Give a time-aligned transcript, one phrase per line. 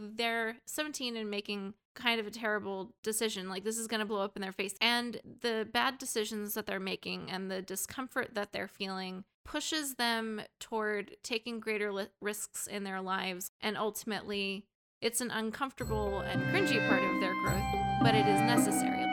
[0.00, 3.48] they're 17 and making kind of a terrible decision.
[3.48, 4.74] Like this is going to blow up in their face.
[4.80, 10.40] And the bad decisions that they're making and the discomfort that they're feeling pushes them
[10.58, 13.50] toward taking greater li- risks in their lives.
[13.60, 14.66] And ultimately,
[15.00, 17.64] it's an uncomfortable and cringy part of their growth,
[18.02, 19.06] but it is necessary.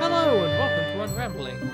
[0.00, 1.73] Hello and welcome to Unramblings,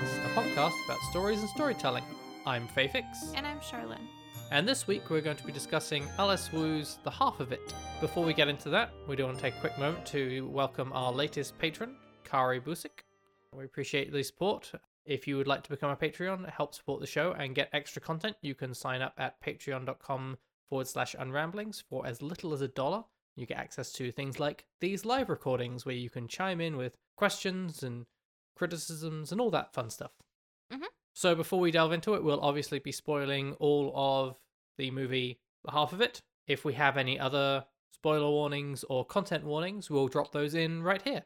[0.55, 2.03] podcast about stories and storytelling.
[2.45, 4.07] I'm Fafix, And I'm Charlene.
[4.51, 7.73] and this week we're going to be discussing Alice Wu's The Half of It.
[7.99, 10.91] Before we get into that, we do want to take a quick moment to welcome
[10.93, 13.03] our latest patron, Kari Busik.
[13.55, 14.71] We appreciate the support.
[15.05, 18.01] If you would like to become a Patreon, help support the show, and get extra
[18.01, 20.37] content, you can sign up at patreon.com
[20.69, 23.03] forward slash unramblings for as little as a dollar.
[23.35, 26.97] You get access to things like these live recordings where you can chime in with
[27.15, 28.05] questions and
[28.55, 30.11] criticisms and all that fun stuff.
[30.71, 30.87] Mhm.
[31.13, 34.37] So before we delve into it, we'll obviously be spoiling all of
[34.77, 36.21] the movie, half of it.
[36.47, 41.01] If we have any other spoiler warnings or content warnings, we'll drop those in right
[41.01, 41.25] here.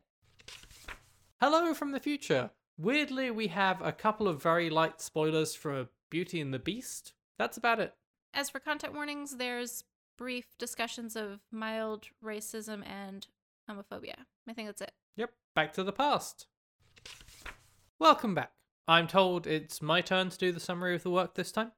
[1.40, 2.52] Hello from the future.
[2.78, 7.14] Weirdly, we have a couple of very light spoilers for Beauty and the Beast.
[7.38, 7.96] That's about it.
[8.34, 9.84] As for content warnings, there's
[10.18, 13.28] brief discussions of mild racism and
[13.70, 14.26] homophobia.
[14.48, 14.94] I think that's it.
[15.16, 16.48] Yep, back to the past.
[18.00, 18.52] Welcome back.
[18.88, 21.72] I'm told it's my turn to do the summary of the work this time.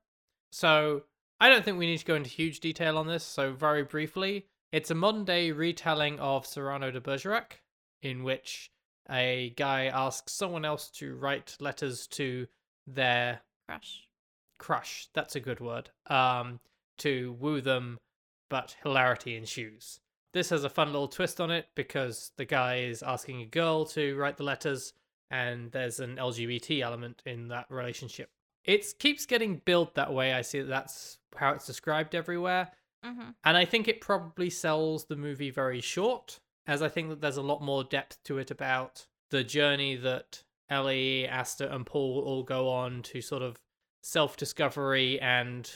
[0.51, 1.03] So,
[1.39, 4.47] I don't think we need to go into huge detail on this, so very briefly,
[4.71, 7.61] it's a modern day retelling of Cyrano de Bergerac,
[8.01, 8.71] in which
[9.09, 12.47] a guy asks someone else to write letters to
[12.85, 14.07] their Crush.
[14.57, 15.09] crush.
[15.13, 15.89] That's a good word.
[16.07, 16.59] Um,
[16.99, 17.97] to woo them,
[18.49, 19.99] but hilarity ensues.
[20.33, 23.85] This has a fun little twist on it because the guy is asking a girl
[23.87, 24.93] to write the letters,
[25.29, 28.29] and there's an LGBT element in that relationship.
[28.65, 30.33] It keeps getting built that way.
[30.33, 32.71] I see that that's how it's described everywhere.
[33.05, 33.29] Mm-hmm.
[33.43, 37.37] And I think it probably sells the movie very short, as I think that there's
[37.37, 42.43] a lot more depth to it about the journey that Ellie, Aster, and Paul all
[42.43, 43.57] go on to sort of
[44.03, 45.69] self discovery and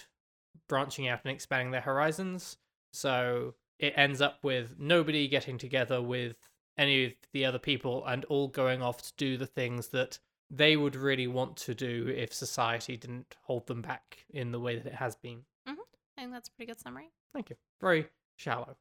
[0.68, 2.58] branching out and expanding their horizons.
[2.94, 6.36] So it ends up with nobody getting together with
[6.78, 10.76] any of the other people and all going off to do the things that they
[10.76, 14.86] would really want to do if society didn't hold them back in the way that
[14.86, 15.40] it has been.
[15.68, 15.80] Mm-hmm.
[16.18, 17.10] I think that's a pretty good summary.
[17.34, 17.56] Thank you.
[17.80, 18.76] Very shallow.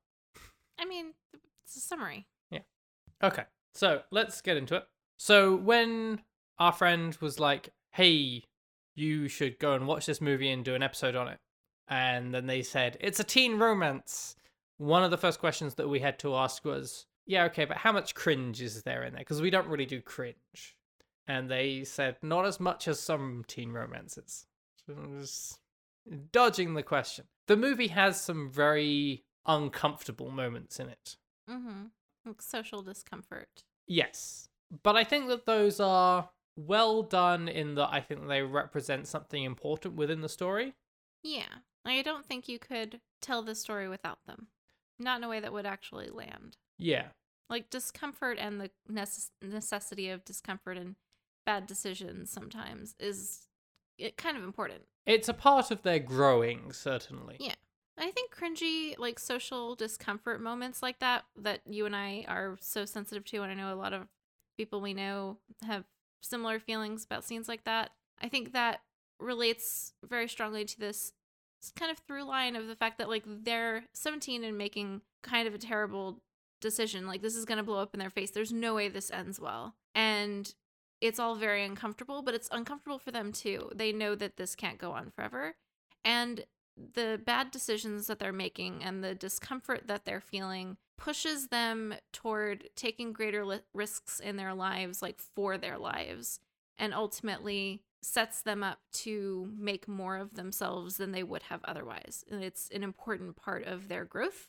[0.78, 1.12] I mean,
[1.64, 2.26] it's a summary.
[2.50, 2.60] Yeah.
[3.22, 4.84] Okay, so let's get into it.
[5.18, 6.22] So when
[6.58, 8.44] our friend was like, "Hey,
[8.94, 11.38] you should go and watch this movie and do an episode on it,"
[11.86, 14.34] and then they said it's a teen romance,
[14.78, 17.92] one of the first questions that we had to ask was, "Yeah, okay, but how
[17.92, 19.20] much cringe is there in there?
[19.20, 20.76] Because we don't really do cringe."
[21.28, 24.46] And they said, "Not as much as some teen romances."
[24.88, 25.60] Was
[26.32, 27.26] dodging the question.
[27.46, 31.16] The movie has some very uncomfortable moments in it.
[31.48, 31.84] Mm-hmm.
[32.26, 33.62] Like social discomfort.
[33.86, 34.48] Yes.
[34.82, 39.44] But I think that those are well done in that I think they represent something
[39.44, 40.74] important within the story.
[41.22, 41.62] Yeah.
[41.84, 44.48] I don't think you could tell the story without them.
[44.98, 46.56] Not in a way that would actually land.
[46.78, 47.08] Yeah.
[47.50, 50.94] Like discomfort and the necess- necessity of discomfort and
[51.44, 53.46] bad decisions sometimes is
[53.98, 54.82] it kind of important.
[55.04, 57.36] It's a part of their growing, certainly.
[57.40, 57.54] Yeah.
[57.98, 62.86] I think cringy, like social discomfort moments like that, that you and I are so
[62.86, 64.08] sensitive to, and I know a lot of
[64.56, 65.84] people we know have
[66.22, 67.90] similar feelings about scenes like that.
[68.22, 68.80] I think that
[69.18, 71.12] relates very strongly to this
[71.76, 75.54] kind of through line of the fact that like they're 17 and making kind of
[75.54, 76.22] a terrible
[76.60, 77.06] decision.
[77.06, 78.30] Like this is going to blow up in their face.
[78.30, 79.74] There's no way this ends well.
[79.94, 80.52] And
[81.00, 83.70] it's all very uncomfortable, but it's uncomfortable for them too.
[83.74, 85.56] They know that this can't go on forever.
[86.04, 86.44] And
[86.94, 92.68] the bad decisions that they're making and the discomfort that they're feeling pushes them toward
[92.76, 96.40] taking greater li- risks in their lives, like for their lives,
[96.78, 102.24] and ultimately sets them up to make more of themselves than they would have otherwise.
[102.30, 104.48] And it's an important part of their growth.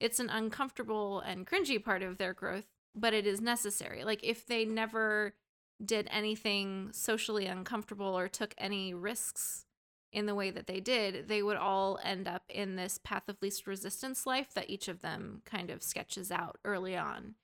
[0.00, 4.02] It's an uncomfortable and cringy part of their growth, but it is necessary.
[4.02, 5.34] Like if they never
[5.84, 9.66] did anything socially uncomfortable or took any risks
[10.12, 13.36] in the way that they did, they would all end up in this path of
[13.40, 17.34] least resistance life that each of them kind of sketches out early on.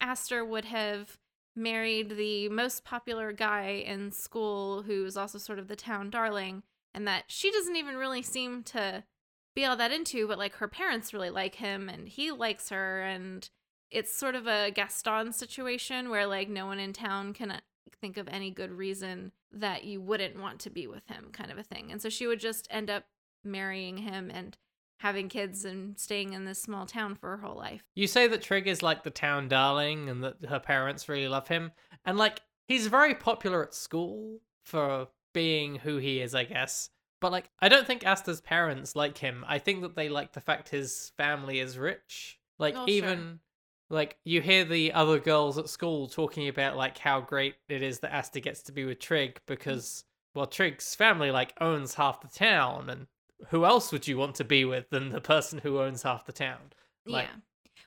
[0.00, 1.18] Aster would have
[1.56, 6.62] married the most popular guy in school who's also sort of the town darling,
[6.94, 9.04] and that she doesn't even really seem to
[9.54, 13.02] be all that into, but like her parents really like him and he likes her,
[13.02, 13.48] and
[13.90, 17.60] it's sort of a Gaston situation where like no one in town can uh,
[18.00, 21.58] think of any good reason that you wouldn't want to be with him, kind of
[21.58, 21.92] a thing.
[21.92, 23.04] And so she would just end up
[23.44, 24.56] marrying him and
[24.98, 27.82] having kids and staying in this small town for her whole life.
[27.94, 31.48] You say that Trig is like the town darling and that her parents really love
[31.48, 31.72] him.
[32.04, 36.90] And like he's very popular at school for being who he is, I guess.
[37.24, 39.46] But like I don't think Aster's parents like him.
[39.48, 42.38] I think that they like the fact his family is rich.
[42.58, 42.88] Like Oh, sure.
[42.88, 43.40] even
[43.88, 48.00] like you hear the other girls at school talking about like how great it is
[48.00, 49.42] that Aster gets to be with Trig hmm.
[49.46, 50.04] because
[50.34, 53.06] well Trig's family like owns half the town and
[53.48, 56.32] who else would you want to be with than the person who owns half the
[56.32, 56.74] town?
[57.06, 57.40] Like- yeah.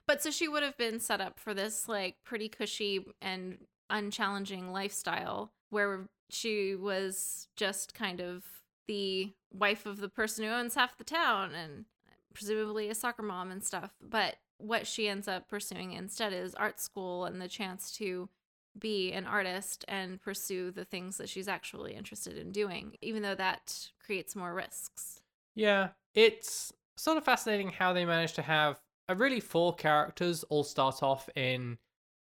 [0.08, 3.60] But so she would have been set up for this like pretty cushy and
[3.92, 8.44] unchallenging lifestyle where she was just kind of
[8.88, 11.86] the wife of the person who owns half the town and
[12.34, 13.92] presumably a soccer mom and stuff.
[14.02, 18.30] But what she ends up pursuing instead is art school and the chance to
[18.78, 23.36] be an artist and pursue the things that she's actually interested in doing, even though
[23.36, 25.22] that creates more risks.
[25.56, 28.80] Yeah, it's sort of fascinating how they managed to have
[29.10, 31.78] a really four characters all start off in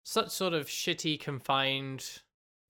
[0.05, 2.23] such sort of shitty, confined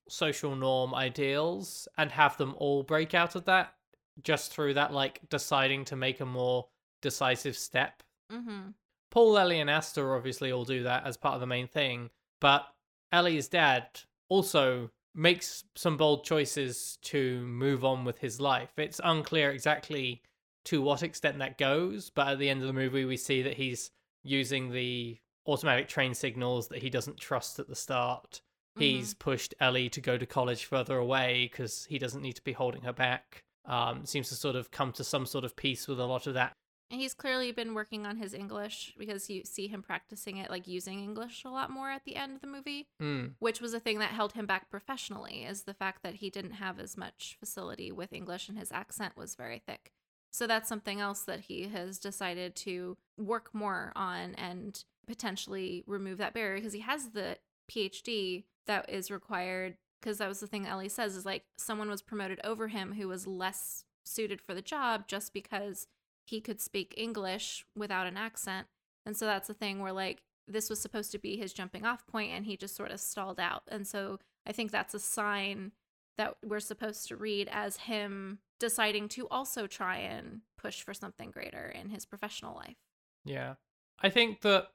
[0.09, 3.75] social norm ideals and have them all break out of that
[4.23, 6.67] just through that, like, deciding to make a more
[7.01, 8.03] decisive step.
[8.31, 8.71] Mm-hmm.
[9.11, 12.11] Paul, Ellie, and Aster obviously all do that as part of the main thing,
[12.41, 12.67] but
[13.13, 13.87] Ellie's dad
[14.29, 18.71] also makes some bold choices to move on with his life.
[18.79, 20.23] It's unclear exactly
[20.65, 23.55] to what extent that goes, but at the end of the movie, we see that
[23.55, 23.91] he's
[24.23, 28.41] using the automatic train signals that he doesn't trust at the start.
[28.79, 32.53] He's pushed Ellie to go to college further away because he doesn't need to be
[32.53, 33.45] holding her back.
[33.65, 36.35] Um, seems to sort of come to some sort of peace with a lot of
[36.35, 36.53] that.
[36.91, 40.67] And he's clearly been working on his English because you see him practicing it, like
[40.67, 43.35] using English a lot more at the end of the movie, Mm.
[43.39, 46.53] which was a thing that held him back professionally, is the fact that he didn't
[46.55, 49.93] have as much facility with English and his accent was very thick.
[50.33, 56.19] So that's something else that he has decided to work more on and potentially remove
[56.19, 57.39] that barrier because he has the
[57.71, 59.77] PhD that is required.
[60.03, 63.07] Because that was the thing Ellie says is like someone was promoted over him who
[63.07, 65.87] was less suited for the job just because
[66.27, 68.67] he could speak English without an accent.
[69.07, 72.07] And so that's the thing where like this was supposed to be his jumping off
[72.07, 73.63] point and he just sort of stalled out.
[73.69, 75.71] And so I think that's a sign
[76.19, 81.31] that we're supposed to read as him deciding to also try and push for something
[81.31, 82.77] greater in his professional life.
[83.25, 83.55] Yeah.
[84.01, 84.69] I think that,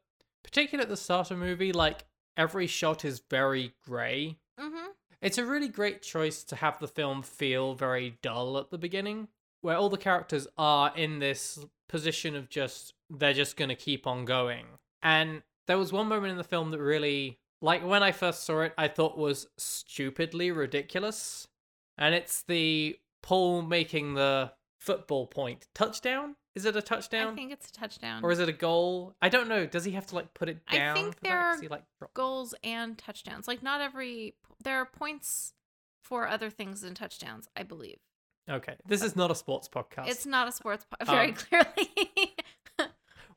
[0.44, 4.38] particularly at the start of the movie, like every shot is very grey.
[4.59, 4.88] Mm-hmm.
[5.22, 9.30] It's a really great choice to have the film feel very dull at the beginning,
[9.62, 14.06] where all the characters are in this position of just, they're just going to keep
[14.06, 14.66] on going.
[15.02, 18.62] And there was one moment in the film that really, like when I first saw
[18.62, 21.48] it, I thought was stupidly ridiculous.
[21.98, 24.52] And it's the Paul making the
[24.88, 26.36] football point touchdown.
[26.56, 27.34] Is it a touchdown?
[27.34, 28.24] I think it's a touchdown.
[28.24, 29.13] or is it a goal?
[29.22, 29.68] I don't know.
[29.68, 30.98] Does he have to like put it down?
[30.98, 31.57] I think there that?
[31.57, 31.84] are he, like,
[32.16, 33.48] goals and touchdowns.
[33.48, 35.54] Like not every there are points
[36.04, 37.98] for other things than touchdowns, I believe.
[38.50, 40.07] Okay, this is not a sports podcast.
[40.07, 42.33] It's not a sports po- very Um, clearly.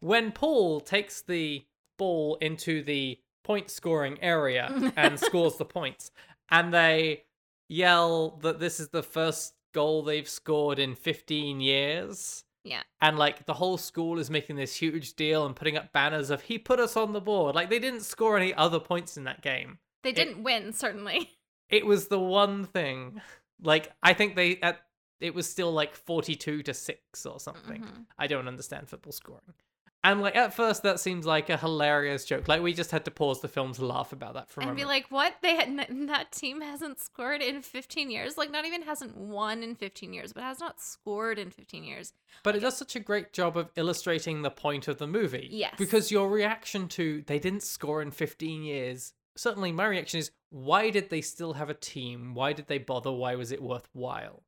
[0.00, 1.64] when Paul takes the
[1.98, 6.10] ball into the point scoring area and scores the points,
[6.50, 7.24] and they
[7.68, 12.44] yell that this is the first goal they've scored in 15 years.
[12.64, 12.82] yeah.
[13.00, 16.42] And like the whole school is making this huge deal and putting up banners of
[16.42, 17.54] he put us on the board.
[17.54, 19.78] Like they didn't score any other points in that game.
[20.02, 21.30] They didn't win, certainly.
[21.70, 23.20] It was the one thing.
[23.62, 24.80] Like I think they at
[25.20, 27.82] it was still like 42 to 6 or something.
[27.82, 28.06] Mhm.
[28.18, 29.54] I don't understand football scoring.
[30.02, 32.48] And like at first that seems like a hilarious joke.
[32.48, 34.80] Like we just had to pause the film to laugh about that for a moment.
[34.80, 35.34] And be like, what?
[35.42, 38.38] They had n- that team hasn't scored in 15 years.
[38.38, 42.14] Like, not even hasn't won in 15 years, but has not scored in 15 years.
[42.42, 45.48] but it does such a great job of illustrating the point of the movie.
[45.50, 45.74] Yes.
[45.76, 50.90] Because your reaction to they didn't score in 15 years, certainly my reaction is why
[50.90, 52.34] did they still have a team?
[52.34, 53.12] Why did they bother?
[53.12, 54.42] Why was it worthwhile?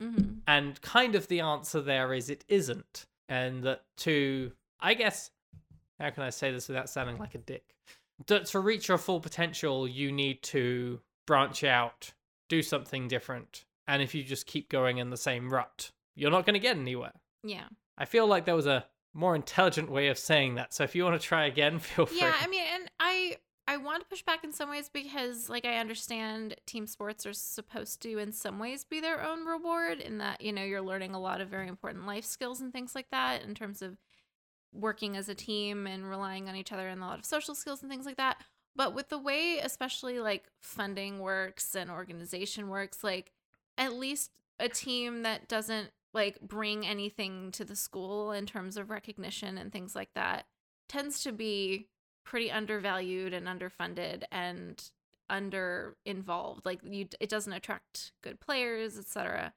[0.00, 0.38] Mm-hmm.
[0.46, 3.06] And kind of the answer there is it isn't.
[3.28, 4.52] And that to,
[4.84, 5.30] I guess,
[5.98, 7.64] how can I say this without sounding like a dick?
[8.26, 12.12] To reach your full potential, you need to branch out,
[12.48, 13.64] do something different.
[13.88, 16.76] And if you just keep going in the same rut, you're not going to get
[16.76, 17.12] anywhere.
[17.42, 17.64] Yeah.
[17.96, 20.74] I feel like there was a more intelligent way of saying that.
[20.74, 22.18] So if you want to try again, feel free.
[22.18, 25.64] Yeah, I mean, and I I want to push back in some ways because like
[25.64, 30.18] I understand team sports are supposed to in some ways be their own reward in
[30.18, 33.08] that, you know, you're learning a lot of very important life skills and things like
[33.10, 33.96] that in terms of
[34.74, 37.82] working as a team and relying on each other and a lot of social skills
[37.82, 38.38] and things like that.
[38.76, 43.30] But with the way, especially like funding works and organization works, like
[43.78, 48.90] at least a team that doesn't like bring anything to the school in terms of
[48.90, 50.46] recognition and things like that
[50.88, 51.88] tends to be
[52.24, 54.90] pretty undervalued and underfunded and
[55.28, 59.52] under involved like you it doesn't attract good players etc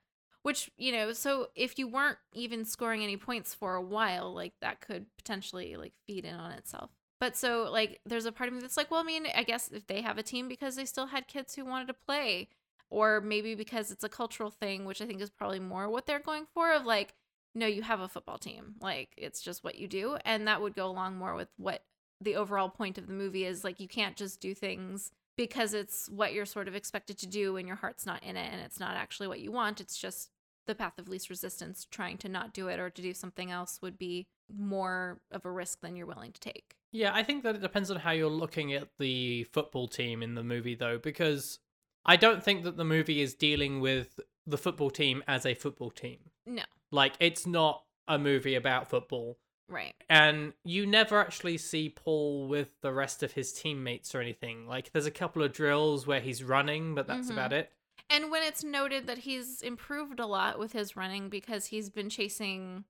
[0.48, 4.54] which you know so if you weren't even scoring any points for a while like
[4.62, 6.90] that could potentially like feed in on itself.
[7.20, 9.70] But so like there's a part of me that's like well i mean i guess
[9.70, 12.50] if they have a team because they still had kids who wanted to play
[12.90, 16.20] or maybe because it's a cultural thing which i think is probably more what they're
[16.20, 17.16] going for of like
[17.58, 18.76] no you have a football team.
[18.80, 20.18] Like it's just what you do.
[20.24, 21.84] And that would go along more with what
[22.22, 23.64] the overall point of the movie is.
[23.64, 27.58] Like you can't just do things because it's what you're sort of expected to do
[27.58, 29.82] and your heart's not in it and it's not actually what you want.
[29.82, 30.30] It's just
[30.68, 33.80] the path of least resistance trying to not do it or to do something else
[33.82, 37.56] would be more of a risk than you're willing to take Yeah, I think that
[37.56, 41.60] it depends on how you're looking at the football team in the movie, though, because
[42.06, 45.90] I don't think that the movie is dealing with the football team as a football
[45.92, 46.20] team.
[46.46, 49.38] no Like, it's not a movie about football.
[49.68, 54.66] right And you never actually see Paul with the rest of his teammates or anything.
[54.66, 57.34] Like, there's a couple of drills where he's running, but that's Mhm.
[57.34, 57.74] about it.
[58.10, 62.10] And when it's noted that he's improved a lot with his running because he's been
[62.10, 62.86] chasing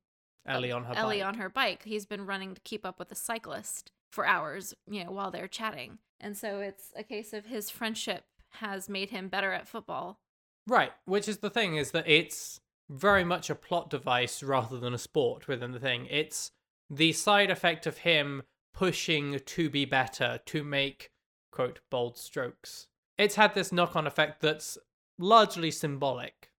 [0.46, 1.28] Ellie on her Ellie bike.
[1.28, 1.84] on her bike.
[1.84, 5.48] He's been running to keep up with a cyclist for hours, you know, while they're
[5.48, 6.00] chatting.
[6.20, 10.20] And so it's a case of his friendship has made him better at football.
[10.66, 12.60] Right, which is the thing is that it's
[12.90, 16.08] very much a plot device rather than a sport within the thing.
[16.10, 16.52] It's
[16.90, 18.44] the side effect of him
[18.74, 21.12] pushing to be better, to make
[21.52, 22.88] quote bold strokes.
[23.18, 24.78] It's had this knock-on effect that's
[25.20, 26.50] largely symbolic.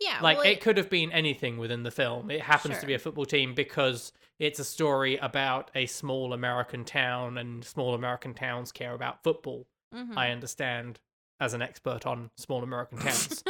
[0.00, 2.30] Yeah, like well, it could have been anything within the film.
[2.30, 6.84] It happens to be a football team because it's a story about a small American
[6.84, 9.66] town and small American towns care about football.
[9.94, 10.16] mhm.
[10.16, 11.00] I understand
[11.40, 13.42] as an expert on small American towns.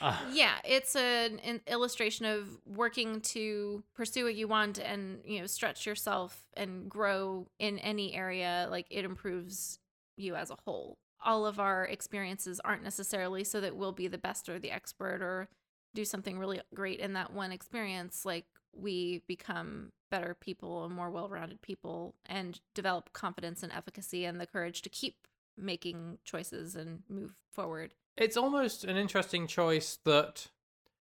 [0.00, 5.40] Uh, yeah, it's an, an illustration of working to pursue what you want and you
[5.40, 8.66] know stretch yourself and grow in any area.
[8.70, 9.78] Like it improves
[10.16, 10.98] you as a whole.
[11.24, 15.22] All of our experiences aren't necessarily so that we'll be the best or the expert
[15.22, 15.48] or
[15.94, 18.24] do something really great in that one experience.
[18.24, 24.40] Like we become better people and more well-rounded people and develop confidence and efficacy and
[24.40, 25.26] the courage to keep
[25.56, 27.94] making choices and move forward.
[28.16, 30.48] it's almost an interesting choice that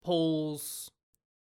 [0.03, 0.91] Paul's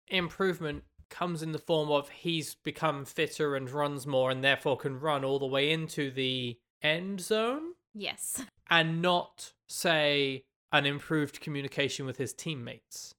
[0.07, 4.99] improvement comes in the form of he's become fitter and runs more and therefore can
[4.99, 8.43] run all the way into the end zone Yes.
[8.69, 13.15] and not say an improved communication with his teammates.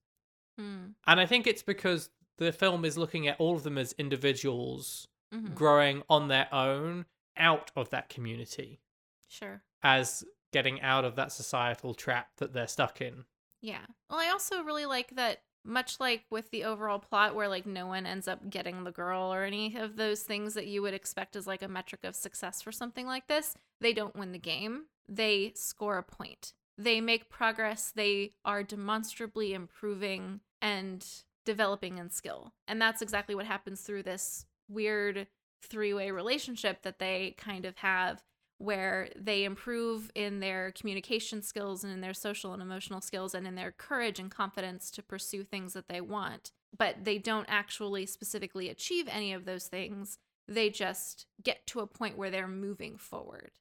[0.58, 0.90] Hmm.
[1.06, 5.08] And I think it's because the film is looking at all of them as individuals
[5.32, 5.54] Mhm.
[5.54, 8.80] growing on their own out of that community
[9.28, 9.62] Sure.
[9.82, 13.24] as getting out of that societal trap that they're stuck in.
[13.60, 13.86] Yeah.
[14.08, 17.86] Well, I also really like that much like with the overall plot where like no
[17.86, 21.36] one ends up getting the girl or any of those things that you would expect
[21.36, 24.84] as like a metric of success for something like this, they don't win the game.
[25.08, 26.52] They score a point.
[26.78, 27.92] They make progress.
[27.94, 31.06] They are demonstrably improving and
[31.44, 32.54] developing in skill.
[32.66, 35.26] And that's exactly what happens through this weird
[35.62, 38.22] three-way relationship that they kind of have
[38.60, 43.46] where they improve in their communication skills and in their social and emotional skills and
[43.46, 46.52] in their courage and confidence to pursue things that they want.
[46.76, 50.18] But they don't actually specifically achieve any of those things.
[50.46, 53.52] They just get to a point where they're moving forward.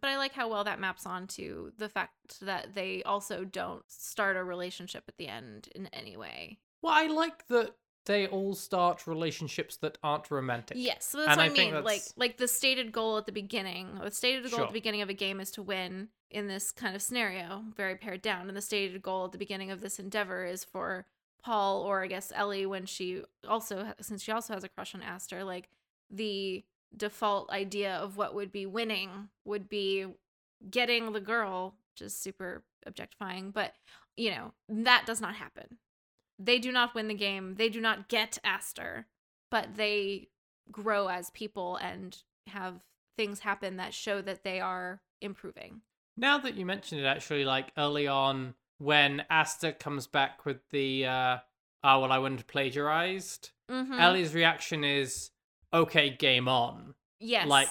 [0.00, 4.36] But I like how well that maps onto the fact that they also don't start
[4.36, 6.58] a relationship at the end in any way.
[6.80, 7.74] Well, I like that
[8.06, 10.76] they all start relationships that aren't romantic.
[10.78, 11.84] Yes, so that's And what I I, think mean.
[11.84, 15.08] Like, like the stated goal at the beginning, the stated goal at the beginning of
[15.08, 18.48] a game is to win in this kind of scenario, very pared down.
[18.48, 21.06] And the stated goal at the beginning of this endeavor is for
[21.42, 25.02] Paul, or I guess Ellie, when she also, since she also has a crush on
[25.02, 25.68] Aster, like
[26.10, 26.64] the
[26.96, 30.06] default idea of what would be winning would be
[30.70, 33.74] getting the girl, which is super objectifying, but
[34.16, 35.78] you know that does not happen.
[36.38, 37.54] They do not win the game.
[37.56, 39.06] They do not get Aster,
[39.50, 40.28] but they
[40.70, 42.16] grow as people and
[42.48, 42.80] have
[43.16, 45.82] things happen that show that they are improving.
[46.16, 51.06] Now that you mentioned it, actually, like early on when Aster comes back with the,
[51.06, 51.38] uh,
[51.82, 53.98] oh, well, I wouldn't have plagiarized, Mm-hmm.
[53.98, 55.30] Ellie's reaction is,
[55.72, 56.94] okay, game on.
[57.20, 57.68] yes, like,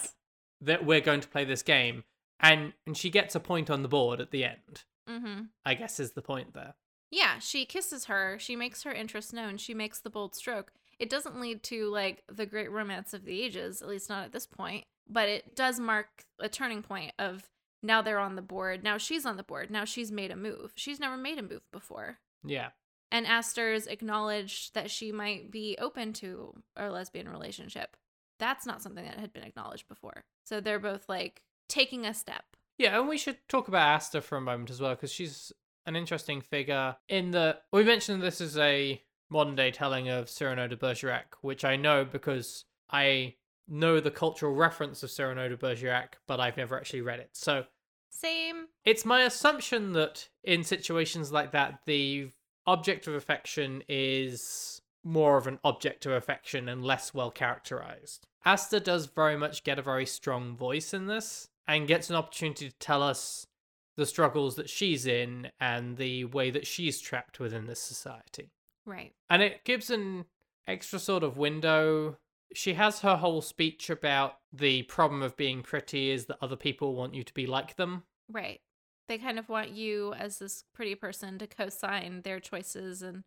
[0.61, 2.03] That we're going to play this game.
[2.39, 5.43] And, and she gets a point on the board at the end, mm-hmm.
[5.65, 6.73] I guess is the point there.
[7.15, 8.37] Yeah, she kisses her.
[8.39, 9.57] She makes her interest known.
[9.57, 10.71] She makes the bold stroke.
[10.97, 14.31] It doesn't lead to like the great romance of the ages, at least not at
[14.31, 14.85] this point.
[15.07, 16.07] but it does mark
[16.39, 17.49] a turning point of
[17.81, 18.83] now they're on the board.
[18.83, 19.69] Now she's on the board.
[19.69, 20.71] Now she's made a move.
[20.75, 22.19] She's never made a move before.
[22.43, 22.69] Yeah.
[23.11, 27.95] And Aster's acknowledged that she might be open to a lesbian relationship.
[28.39, 30.23] That's not something that had been acknowledged before.
[30.45, 32.43] So they're both like taking a step.
[32.77, 35.51] Yeah, and we should talk about Aster for a moment as well, because she's
[35.85, 37.57] an interesting figure in the.
[37.71, 42.05] we mentioned this is a modern day telling of Cyrano de Bergerac, which I know
[42.05, 43.35] because I
[43.67, 47.29] know the cultural reference of Cyrano de Bergerac, but I've never actually read it.
[47.33, 47.65] So
[48.09, 48.67] Same.
[48.85, 52.29] it's my assumption that in situations like that, the
[52.65, 58.25] object of affection is more of an object of affection and less well characterized.
[58.45, 62.69] Aster does very much get a very strong voice in this and gets an opportunity
[62.69, 63.47] to tell us
[63.95, 68.51] the struggles that she's in and the way that she's trapped within this society.
[68.85, 69.13] Right.
[69.29, 70.25] And it gives an
[70.67, 72.17] extra sort of window.
[72.53, 76.95] She has her whole speech about the problem of being pretty is that other people
[76.95, 78.03] want you to be like them.
[78.29, 78.61] Right.
[79.07, 83.23] They kind of want you as this pretty person to co sign their choices and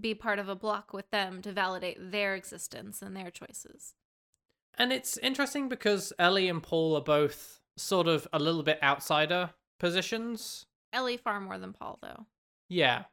[0.00, 3.94] be part of a block with them to validate their existence and their choices.
[4.76, 9.50] And it's interesting because Ellie and Paul are both sort of a little bit outsider
[9.78, 10.66] positions.
[10.92, 12.26] Ellie far more than Paul, though.
[12.68, 13.04] Yeah.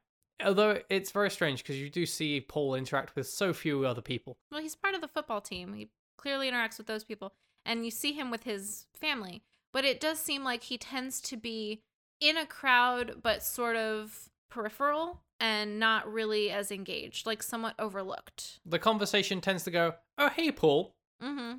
[0.43, 4.37] Although it's very strange because you do see Paul interact with so few other people.
[4.51, 5.73] Well, he's part of the football team.
[5.73, 7.33] He clearly interacts with those people,
[7.65, 9.43] and you see him with his family.
[9.71, 11.81] But it does seem like he tends to be
[12.19, 18.59] in a crowd, but sort of peripheral and not really as engaged, like somewhat overlooked.
[18.65, 20.95] The conversation tends to go, Oh, hey, Paul.
[21.21, 21.57] Mm-hmm.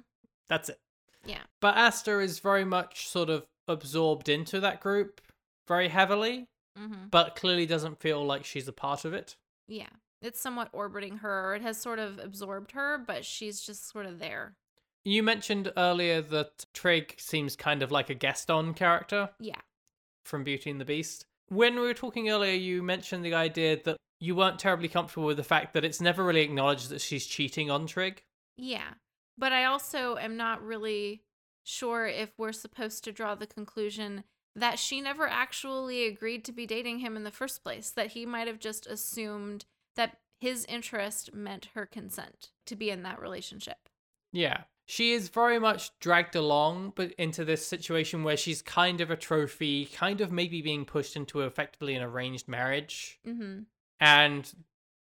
[0.49, 0.81] That's it.
[1.27, 1.43] Yeah.
[1.61, 5.21] But Aster is very much sort of absorbed into that group
[5.69, 6.47] very heavily,
[6.79, 7.09] Mm-hmm.
[7.11, 9.37] but clearly doesn't feel like she's a part of it.
[9.67, 9.89] Yeah.
[10.21, 14.19] It's somewhat orbiting her, it has sort of absorbed her, but she's just sort of
[14.19, 14.57] there.
[15.03, 19.61] You mentioned earlier that Trig seems kind of like a Gaston character Yeah.
[20.27, 21.25] from Beauty and the Beast.
[21.49, 25.37] When we were talking earlier, you mentioned the idea that you weren't terribly comfortable with
[25.39, 28.23] the fact that it's never really acknowledged that she's cheating on Trig.
[28.59, 28.95] Yeah.
[29.39, 31.23] But I also am not really
[31.67, 34.25] sure if we're supposed to draw the conclusion
[34.55, 38.25] that she never actually agreed to be dating him in the first place, that he
[38.25, 43.89] might have just assumed that his interest meant her consent to be in that relationship.
[44.33, 44.63] Yeah.
[44.87, 49.17] She is very much dragged along but into this situation where she's kind of a
[49.17, 53.19] trophy, kind of maybe being pushed into effectively an arranged marriage.
[53.27, 53.63] Mm-hmm.
[53.99, 54.55] And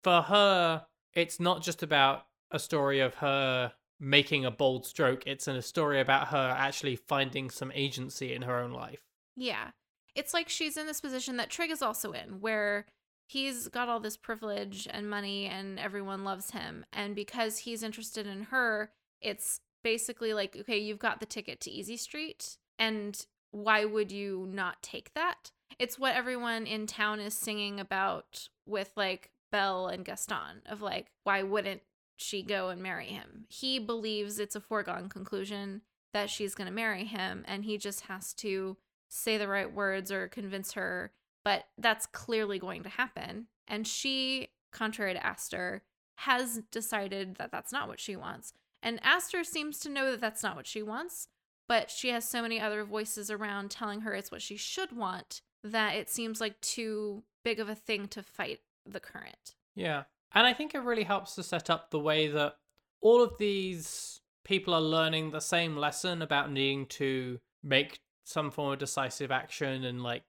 [0.03, 5.47] for her, it's not just about a story of her making a bold stroke, it's
[5.47, 9.01] in a story about her actually finding some agency in her own life.
[9.35, 9.71] Yeah.
[10.15, 12.85] It's like she's in this position that Trig is also in, where
[13.27, 16.85] he's got all this privilege and money and everyone loves him.
[16.93, 21.71] And because he's interested in her, it's basically like, okay, you've got the ticket to
[21.71, 22.57] Easy Street.
[22.77, 25.51] And why would you not take that?
[25.79, 31.07] It's what everyone in town is singing about with like Belle and Gaston of like,
[31.23, 31.81] why wouldn't
[32.17, 33.45] she go and marry him?
[33.49, 35.81] He believes it's a foregone conclusion
[36.13, 38.77] that she's going to marry him, and he just has to
[39.09, 41.11] say the right words or convince her,
[41.43, 43.47] but that's clearly going to happen.
[43.67, 45.83] And she, contrary to Aster,
[46.19, 48.53] has decided that that's not what she wants.
[48.81, 51.27] And Aster seems to know that that's not what she wants,
[51.67, 55.41] but she has so many other voices around telling her it's what she should want
[55.63, 59.55] that it seems like too big of a thing to fight the current.
[59.75, 60.03] Yeah.
[60.35, 62.57] And I think it really helps to set up the way that
[63.01, 68.73] all of these people are learning the same lesson about needing to make some form
[68.73, 70.23] of decisive action and like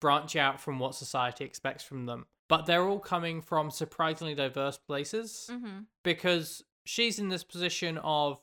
[0.00, 2.26] branch out from what society expects from them.
[2.48, 5.80] But they're all coming from surprisingly diverse places Mm-hmm.
[6.02, 8.40] because she's in this position of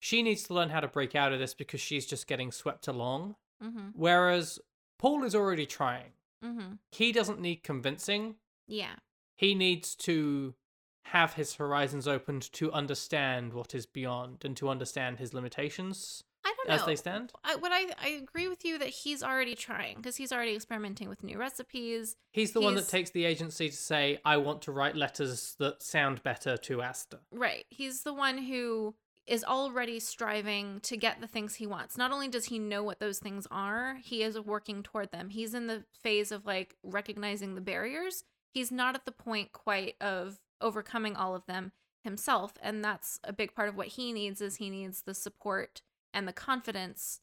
[0.00, 2.88] she needs to learn how to break out of this because she's just getting swept
[2.88, 3.36] along.
[3.62, 3.88] Mm-hmm.
[3.94, 4.58] Whereas
[4.98, 6.12] Paul is already trying.
[6.44, 6.74] Mm-hmm.
[6.90, 8.34] He doesn't need convincing.
[8.66, 8.96] Yeah.
[9.36, 10.54] He needs to
[11.06, 16.54] have his horizons opened to understand what is beyond and to understand his limitations I
[16.56, 16.74] don't know.
[16.74, 17.32] as they stand.
[17.44, 21.08] I, what I, I agree with you that he's already trying because he's already experimenting
[21.08, 22.16] with new recipes.
[22.32, 25.56] He's the one that He's- takes the agency to say, I want to write letters
[25.58, 27.20] that sound better to Aster.
[27.30, 27.66] Right.
[27.70, 28.94] He's the one who
[29.26, 31.96] is already striving to get the things he wants.
[31.96, 35.30] Not only does he know what those things are, he is working toward them.
[35.30, 38.24] He's in the phase of like recognizing the barriers.
[38.54, 41.72] He's not at the point quite of overcoming all of them
[42.04, 45.82] himself, and that's a big part of what he needs is he needs the support
[46.12, 47.20] and the confidence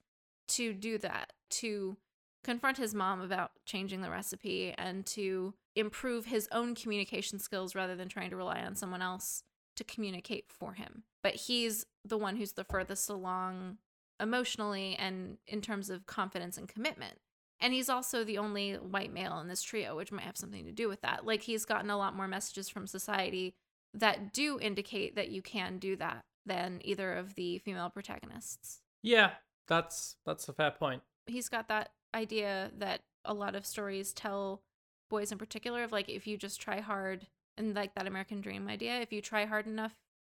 [0.50, 1.96] to do that, to
[2.44, 7.96] confront his mom about changing the recipe and to improve his own communication skills rather
[7.96, 9.44] than trying to rely on someone else
[9.78, 11.04] to communicate for him.
[11.24, 13.78] But he's the one who's the furthest along
[14.20, 17.20] emotionally and in terms of confidence and commitment.
[17.62, 20.72] And he's also the only white male in this trio, which might have something to
[20.72, 21.26] do with that.
[21.26, 23.54] Like he's gotten a lot more messages from society
[23.94, 28.82] that do indicate that you can do that than either of the female protagonists.
[29.04, 29.32] Yeah,
[29.68, 31.04] that's that's a fair point.
[31.28, 34.64] He's got that idea that a lot of stories tell
[35.10, 38.68] boys in particular of like if you just try hard and like that American dream
[38.68, 39.94] idea, if you try hard enough,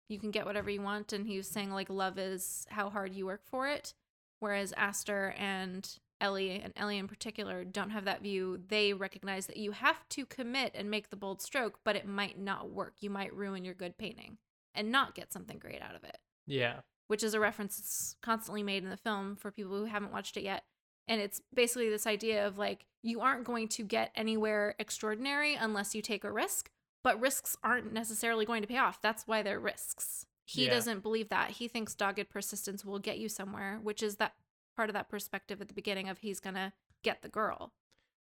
[0.10, 1.14] you can get whatever you want.
[1.14, 3.94] And he was saying like love is how hard you work for it.
[4.40, 5.88] Whereas Aster and
[6.22, 8.62] Ellie, and Ellie in particular, don't have that view.
[8.70, 12.40] They recognize that you have to commit and make the bold stroke, but it might
[12.40, 12.94] not work.
[13.02, 14.38] You might ruin your good painting
[14.74, 16.18] and not get something great out of it.
[16.48, 16.82] Yeah.
[17.08, 20.38] Which is a reference that's constantly made in the film for people who haven't watched
[20.38, 20.64] it yet.
[21.08, 25.94] And it's basically this idea of like, you aren't going to get anywhere extraordinary unless
[25.94, 26.70] you take a risk,
[27.04, 29.02] but risks aren't necessarily going to pay off.
[29.02, 30.26] That's why they're risks.
[30.46, 30.72] He Yeah.
[30.72, 31.52] doesn't believe that.
[31.52, 34.36] He thinks dogged persistence will get you somewhere, which is that
[34.82, 37.72] part of that perspective at the beginning of he's to get the girl.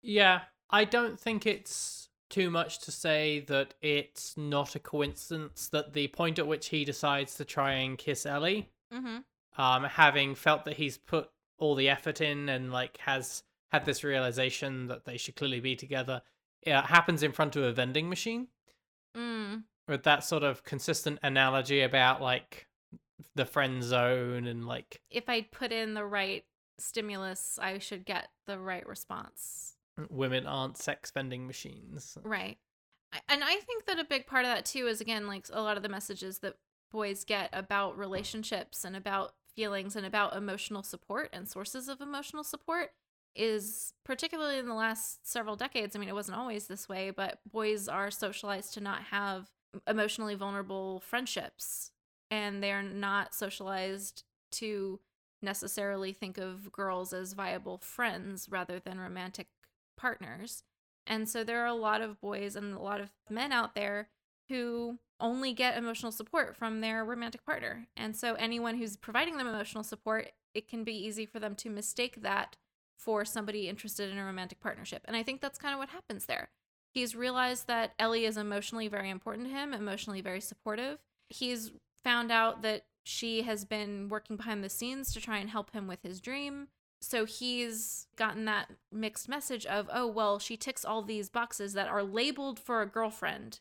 [0.00, 0.40] Yeah,
[0.70, 6.08] I don't think it's too much to say that it's not a coincidence that the
[6.08, 9.18] point at which he decides to try and kiss Ellie, Mm-hmm.
[9.60, 14.02] um, having felt that he's put all the effort in and like has had this
[14.02, 16.22] realization that they should clearly be together,
[16.62, 18.48] it happens in front of a vending machine
[19.14, 19.64] Mm.
[19.88, 22.66] with that sort of consistent analogy about like
[23.34, 26.44] the friend zone and like If I put in the right
[26.78, 29.76] stimulus, I should get the right response.
[29.98, 32.18] Mm, women aren't sex vending machines.
[32.22, 32.58] Right.
[33.28, 35.76] And I think that a big part of that too is again like a lot
[35.76, 36.56] of the messages that
[36.90, 42.44] boys get about relationships and about feelings and about emotional support and sources of emotional
[42.44, 42.90] support
[43.34, 45.94] is particularly in the last several decades.
[45.94, 49.50] I mean, it wasn't always this way, but boys are socialized to not have
[49.86, 51.90] emotionally vulnerable friendships
[52.30, 55.00] and they're not socialized to
[55.42, 59.48] necessarily think of girls as viable friends rather than romantic
[59.96, 60.62] partners.
[61.06, 64.08] And so there are a lot of boys and a lot of men out there
[64.48, 67.86] who only get emotional support from their romantic partner.
[67.96, 71.70] And so anyone who's providing them emotional support, it can be easy for them to
[71.70, 72.56] mistake that
[72.98, 75.02] for somebody interested in a romantic partnership.
[75.06, 76.48] And I think that's kind of what happens there.
[76.92, 80.98] He's realized that Ellie is emotionally very important to him, emotionally very supportive.
[81.28, 81.72] He's
[82.06, 85.88] found out that she has been working behind the scenes to try and help him
[85.88, 86.68] with his dream.
[87.00, 91.88] So he's gotten that mixed message of, oh, well, she ticks all these boxes that
[91.88, 93.58] are labeled for a girlfriend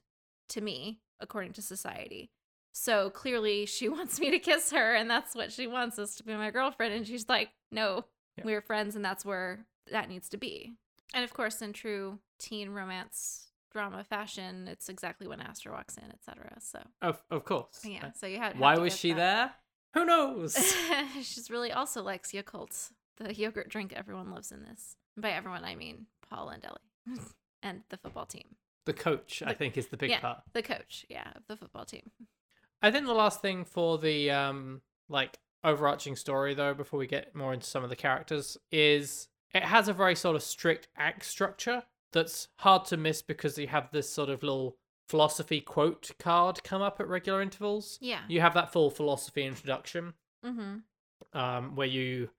[0.50, 2.30] to me, according to society.
[2.72, 6.24] So clearly she wants me to kiss her, and that's what she wants us to
[6.24, 6.94] be my girlfriend.
[6.94, 8.06] And she's like, no,
[8.38, 8.44] Yeah.
[8.46, 10.74] we're friends, and that's where that needs to be.
[11.16, 13.45] And of course, in true teen romance
[13.76, 16.58] drama fashion, it's exactly when Aster walks in, etc.
[16.62, 17.82] So Of of course.
[17.84, 18.58] yeah, so you had.
[18.58, 19.18] Why was she that.
[19.18, 19.52] there?
[19.96, 20.56] Who knows?
[21.22, 24.96] She's really also likes Yakult, the yogurt drink everyone loves in this.
[25.18, 27.20] By everyone, I mean Paul and Ellie,
[27.64, 28.56] and the football team.
[28.86, 30.40] the coach, I think, is the big yeah, part.
[30.54, 32.12] the coach, yeah, of the football team.
[32.82, 37.36] I think the last thing for the um like overarching story though, before we get
[37.36, 41.26] more into some of the characters, is it has a very sort of strict act
[41.26, 41.84] structure
[42.16, 46.82] that's hard to miss because you have this sort of little philosophy quote card come
[46.82, 48.00] up at regular intervals.
[48.02, 48.22] Yeah.
[48.28, 51.38] You have that full philosophy introduction, Mm-hmm.
[51.40, 52.30] um, where you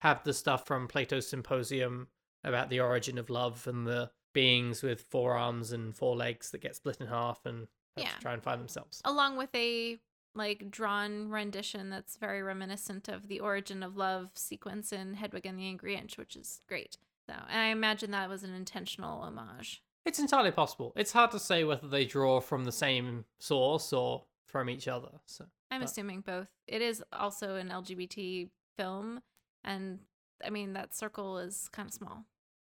[0.00, 2.08] have the stuff from Plato's Symposium
[2.42, 6.60] about the origin of love and the beings with four arms and four legs that
[6.60, 8.10] get split in half and Yeah.
[8.20, 9.00] try and find themselves.
[9.04, 9.98] Along with a
[10.34, 15.56] like drawn rendition that's very reminiscent of the origin of love sequence in Hedwig and
[15.58, 16.96] the Angry Inch, which is great.
[17.28, 19.82] So, and I imagine that was an intentional homage.
[20.04, 20.92] It's entirely possible.
[20.96, 25.08] It's hard to say whether they draw from the same source or from each other.
[25.24, 26.48] So I'm But- assuming both.
[26.66, 29.22] It is also an LGBT film,
[29.64, 30.00] and
[30.44, 32.24] I mean that circle is kind of small.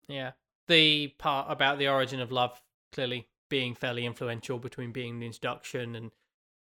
[0.06, 0.32] yeah,
[0.68, 2.62] the part about the origin of love
[2.92, 6.10] clearly being fairly influential between being the introduction and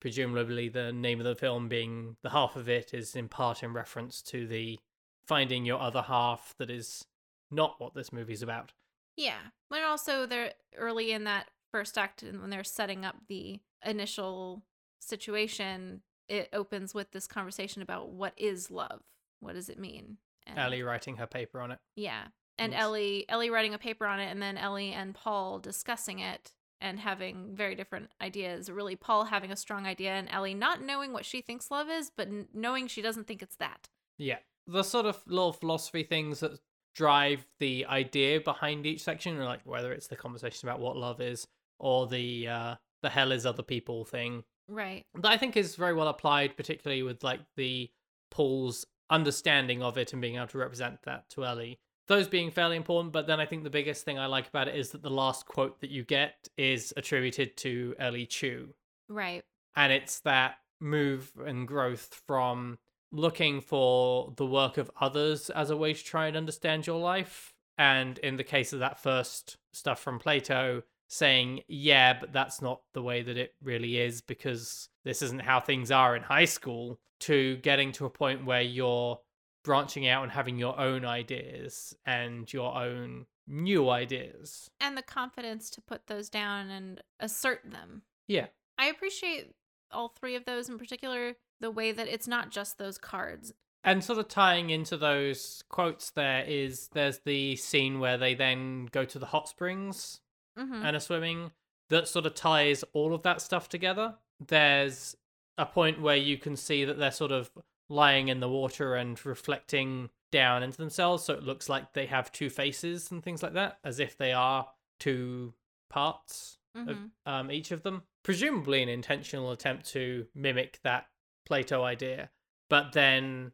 [0.00, 3.72] presumably the name of the film being the half of it is in part in
[3.72, 4.78] reference to the
[5.26, 7.06] finding your other half that is
[7.54, 8.72] not what this movie's about.
[9.16, 9.38] Yeah,
[9.70, 14.62] but also they're early in that first act, and when they're setting up the initial
[15.00, 19.02] situation, it opens with this conversation about what is love,
[19.40, 20.16] what does it mean?
[20.46, 21.78] And, Ellie writing her paper on it.
[21.96, 22.24] yeah,
[22.58, 22.82] and Yes.
[22.82, 26.98] Ellie, Ellie writing a paper on it, and then Ellie and Paul discussing it and
[27.00, 28.70] having very different ideas.
[28.70, 32.10] Really, Paul having a strong idea, and Ellie not knowing what she thinks love is,
[32.14, 33.88] but n- knowing she doesn't think it's that.
[34.18, 34.38] Yeah.
[34.66, 36.58] The sort of little philosophy things that
[36.94, 41.46] drive the idea behind each section, like whether it's the conversation about what love is
[41.78, 44.44] or the uh the hell is other people thing.
[44.68, 45.04] Right.
[45.14, 47.90] That I think is very well applied, particularly with like the
[48.30, 51.78] Paul's understanding of it and being able to represent that to Ellie.
[52.06, 54.76] Those being fairly important, but then I think the biggest thing I like about it
[54.76, 58.74] is that the last quote that you get is attributed to Ellie Chu.
[59.08, 59.44] Right.
[59.76, 62.78] And it's that move and growth from
[63.14, 67.54] looking for the work of others as a way to try and understand your life.
[67.78, 72.82] And in the case of that first stuff from Plato, saying, yeah, but that's not
[72.92, 76.98] the way that it really is because this isn't how things are in high school,
[77.20, 79.18] to getting to a point where you're
[79.62, 84.70] branching out and having your own ideas and your own new ideas.
[84.80, 88.02] And the confidence to put those down and assert them.
[88.26, 88.46] Yeah.
[88.76, 89.54] I appreciate
[89.90, 93.52] all three of those in particular, the way that it's not just those cards.
[93.82, 98.86] And sort of tying into those quotes, there is there's the scene where they then
[98.92, 100.20] go to the hot springs
[100.58, 100.84] Mm-hmm.
[100.86, 101.50] and are swimming
[101.90, 104.14] that sort of ties all of that stuff together.
[104.46, 105.16] There's
[105.58, 107.50] a point where you can see that they're sort of
[107.88, 112.30] lying in the water and reflecting down into themselves, so it looks like they have
[112.30, 114.68] two faces and things like that, as if they are
[115.00, 115.54] two
[115.90, 117.10] parts of Mhm.
[117.26, 118.02] um, each of them.
[118.22, 121.08] Presumably an intentional attempt to mimic that
[121.46, 122.30] Plato idea.
[122.70, 123.52] But then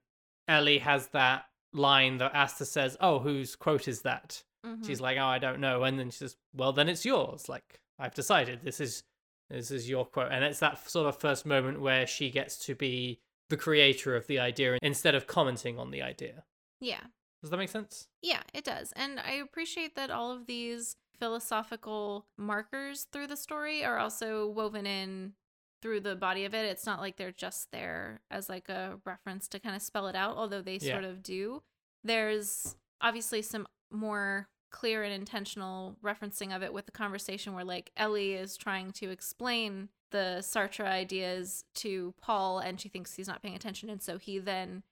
[0.49, 4.43] Ellie has that line that Aster says, Oh, whose quote is that?
[4.65, 4.87] Mhm.
[4.87, 7.49] She's like, "Oh, I don't know," and then she says, "Well, then it's yours.
[7.49, 9.05] Like I've decided this is
[9.49, 12.75] this is your quote." And it's that sort of first moment where she gets to
[12.75, 16.45] be the creator of the idea instead of commenting on the idea.
[16.79, 17.01] yeah.
[17.41, 18.07] Does that make sense?
[18.21, 18.93] Yeah, it does.
[18.93, 24.85] And I appreciate that all of these philosophical markers through the story are also woven
[24.87, 25.33] in
[25.83, 26.67] through the body of it.
[26.67, 30.15] It's not like they're just there as like a reference to kind of spell it
[30.17, 30.93] out, although they Yeah.
[30.95, 31.63] sort of do.
[32.05, 37.91] There's obviously some more clear and intentional referencing of it with the conversation where like
[37.97, 43.43] Ellie is trying to explain the Sartre ideas to Paul and she thinks he's not
[43.43, 44.83] paying attention and so he then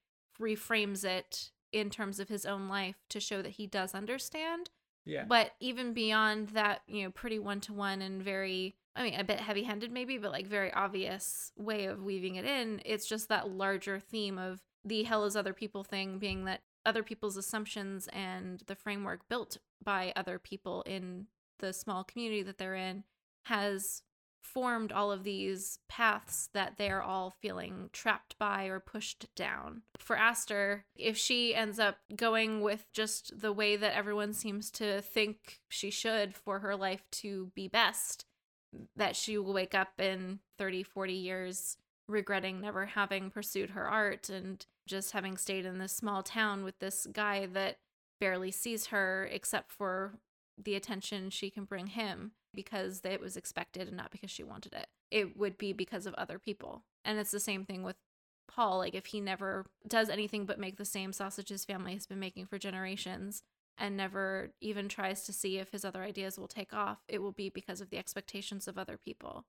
[0.41, 4.71] reframes it in terms of his own life to show that he does understand.
[5.05, 5.25] Yeah.
[5.25, 9.25] But even beyond that, you know, pretty one to one and very, I mean, a
[9.25, 13.29] bit heavy handed maybe, but like very obvious way of weaving it in, it's just
[13.29, 18.09] that larger theme of the hell is other people thing being that other people's assumptions
[18.13, 21.27] and the framework built by other people in
[21.61, 23.05] the small community that they're in
[23.45, 24.03] has
[24.41, 29.83] formed all of these paths that they're all feeling trapped by or pushed down.
[29.99, 35.03] For Aster, if she ends up going with just the way that everyone seems to
[35.03, 38.25] think she should for her life to be best,
[38.97, 41.77] that she will wake up in 30, 40 years
[42.09, 46.79] regretting never having pursued her art and just having stayed in this small town with
[46.79, 47.77] this guy that
[48.21, 50.15] barely sees her except for
[50.57, 54.73] the attention she can bring him because it was expected and not because she wanted
[54.73, 54.87] it.
[55.11, 56.83] It would be because of other people.
[57.05, 57.97] And it's the same thing with
[58.51, 58.79] Paul.
[58.79, 62.19] Like, if he never does anything but make the same sausage his family has been
[62.19, 63.43] making for generations
[63.79, 67.33] and never even tries to see if his other ideas will take off, it will
[67.33, 69.45] be because of the expectations of other people.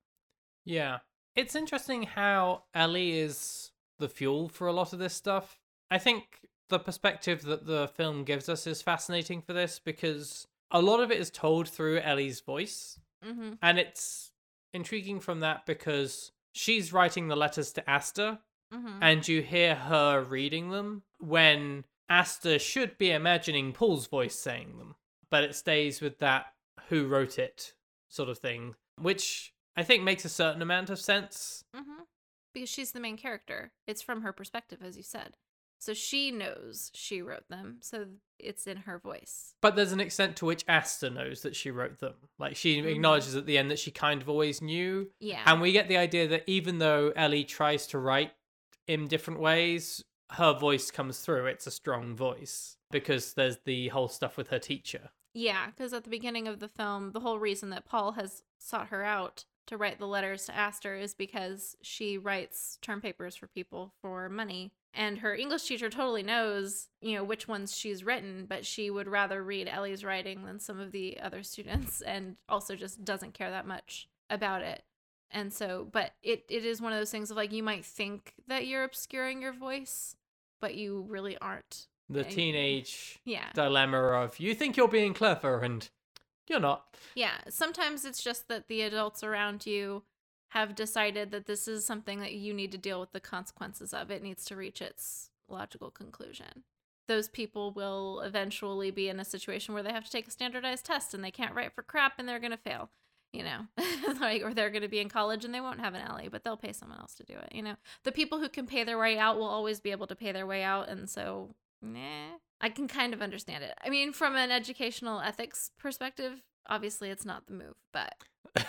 [0.65, 1.00] Yeah.
[1.36, 5.60] It's interesting how Ellie is the fuel for a lot of this stuff.
[5.92, 6.24] I think
[6.70, 11.12] the perspective that the film gives us is fascinating for this because a lot of
[11.12, 13.00] it is told through Ellie's voice.
[13.26, 13.54] Mm-hmm.
[13.62, 14.32] And it's
[14.74, 18.39] intriguing from that because she's writing the letters to Aster
[18.72, 19.00] Mm-hmm.
[19.02, 24.95] and you hear her reading them when Aster should be imagining Paul's voice saying them.
[25.30, 26.48] But it stays with that
[26.89, 27.74] who wrote it
[28.08, 31.63] sort of thing, which I think makes a certain amount of sense.
[31.76, 32.04] Mm-hmm.
[32.54, 33.72] Because she's the main character.
[33.86, 35.36] It's from her perspective, as you said.
[35.78, 37.78] So she knows she wrote them.
[37.82, 38.08] So
[38.39, 39.54] it's in her voice.
[39.62, 42.15] But there's an extent to which Aster knows that she wrote them.
[42.39, 42.86] Like she Mhm.
[42.88, 45.12] acknowledges at the end that she kind of always knew.
[45.19, 45.43] Yeah.
[45.45, 48.34] And we get the idea that even though Ellie tries to write
[48.88, 51.46] in different ways, her voice comes through.
[51.48, 55.10] It's a strong voice because there's the whole stuff with her teacher.
[55.34, 58.88] Yeah, because at the beginning of the film, the whole reason that Paul has sought
[58.88, 63.48] her out to write the letters to Aster is because she writes term papers for
[63.48, 64.72] people for money.
[64.96, 69.08] And her English teacher totally knows, you know, which ones she's written, but she would
[69.08, 73.52] rather read Ellie's writing than some of the other students and also just doesn't care
[73.52, 74.84] that much about it.
[75.32, 78.34] And so, but it, it is one of those things of like, you might think
[78.48, 80.15] that you're obscuring your voice,
[80.60, 81.88] but you really aren't.
[82.10, 83.52] The And- teenage Yeah.
[83.54, 85.88] dilemma of you think you're being clever and
[86.48, 86.95] you're not.
[87.15, 90.04] Yeah, sometimes it's just that the adults around you
[90.50, 94.10] have decided that this is something that you need to deal with the consequences of.
[94.10, 96.63] It needs to reach its logical conclusion.
[97.08, 100.86] Those people will eventually be in a situation where they have to take a standardized
[100.86, 102.89] test and they can't write for crap and they're going to fail.
[103.34, 103.68] You know,
[104.20, 106.44] like, or they're going to be in college and they won't have an Ellie, but
[106.44, 107.54] they'll pay someone else to do it.
[107.54, 110.15] You know, the people who can pay their way out will always be able to
[110.15, 110.89] pay their way out.
[110.89, 113.74] And so, nah, I can kind of understand it.
[113.84, 118.15] I mean, from an educational ethics perspective, obviously it's not the move, but.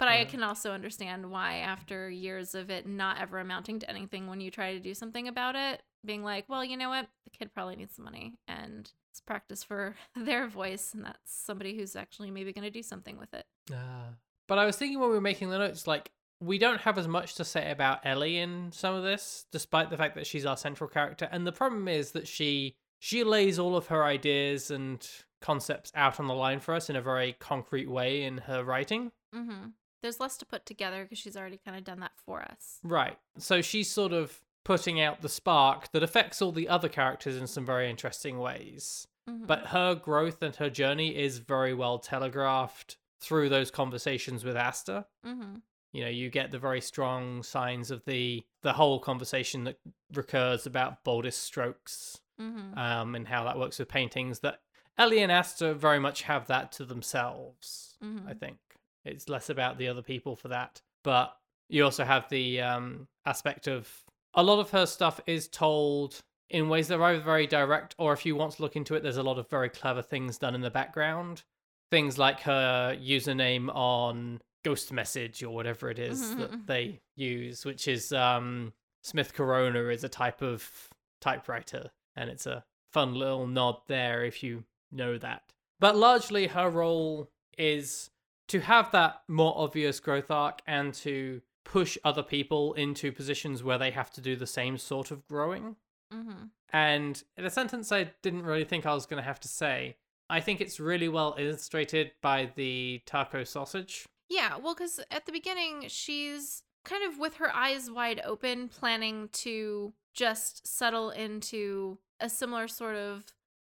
[0.00, 4.28] But I can also understand why, after years of it not ever amounting to anything,
[4.28, 7.06] when you try to do something about it, being like, well, you know what?
[7.24, 10.92] The kid probably needs some money and practice for their voice.
[10.94, 13.46] And that's somebody who's actually maybe going to do something with it.
[13.72, 14.10] Ah.
[14.46, 17.06] But I was thinking when we were making the notes, like, we don't have as
[17.06, 20.56] much to say about Ellie in some of this, despite the fact that she's our
[20.56, 21.28] central character.
[21.30, 25.06] And the problem is that she she lays all of her ideas and
[25.40, 29.10] concepts out on the line for us in a very concrete way in her writing.
[29.34, 29.68] Mm-hmm.
[30.02, 32.78] There's less to put together because she's already kind of done that for us.
[32.82, 33.18] Right.
[33.38, 37.46] So she's sort of putting out the spark that affects all the other characters in
[37.46, 39.06] some very interesting ways.
[39.28, 39.46] Mhm.
[39.46, 45.06] But her growth and her journey is very well telegraphed through those conversations with Aster.
[45.24, 45.56] mm-hmm.
[45.92, 49.78] You know, you get the very strong signs of the the whole conversation that
[50.12, 52.78] recurs about boldest strokes Mm-hmm.
[52.78, 54.40] um, and how that works with paintings.
[54.40, 54.60] That
[54.96, 57.98] Ellie and Aster very much have that to themselves.
[58.02, 58.26] Mhm.
[58.28, 58.58] I think
[59.04, 61.36] it's less about the other people for that, but
[61.68, 64.02] you also have the um, aspect of
[64.34, 68.12] a lot of her stuff is told in ways that are either very direct or
[68.12, 70.54] if you want to look into it, there's a lot of very clever things done
[70.54, 71.42] in the background.
[71.90, 76.66] Things like her username on Ghost Message or whatever it is Mhm, that mhm.
[76.66, 80.88] they use, which is um, Smith Corona is a type of
[81.20, 85.42] typewriter, and it's a fun little nod there if you know that.
[85.78, 88.10] But largely, her role is
[88.48, 93.78] to have that more obvious growth arc and to push other people into positions where
[93.78, 95.76] they have to do the same sort of growing.
[96.12, 96.46] Mm-hmm.
[96.72, 99.96] And in a sentence I didn't really think I was going to have to say,
[100.28, 104.06] I think it's really well illustrated by the taco sausage.
[104.28, 109.28] Yeah, well, because at the beginning, she's kind of with her eyes wide open, planning
[109.32, 113.24] to just settle into a similar sort of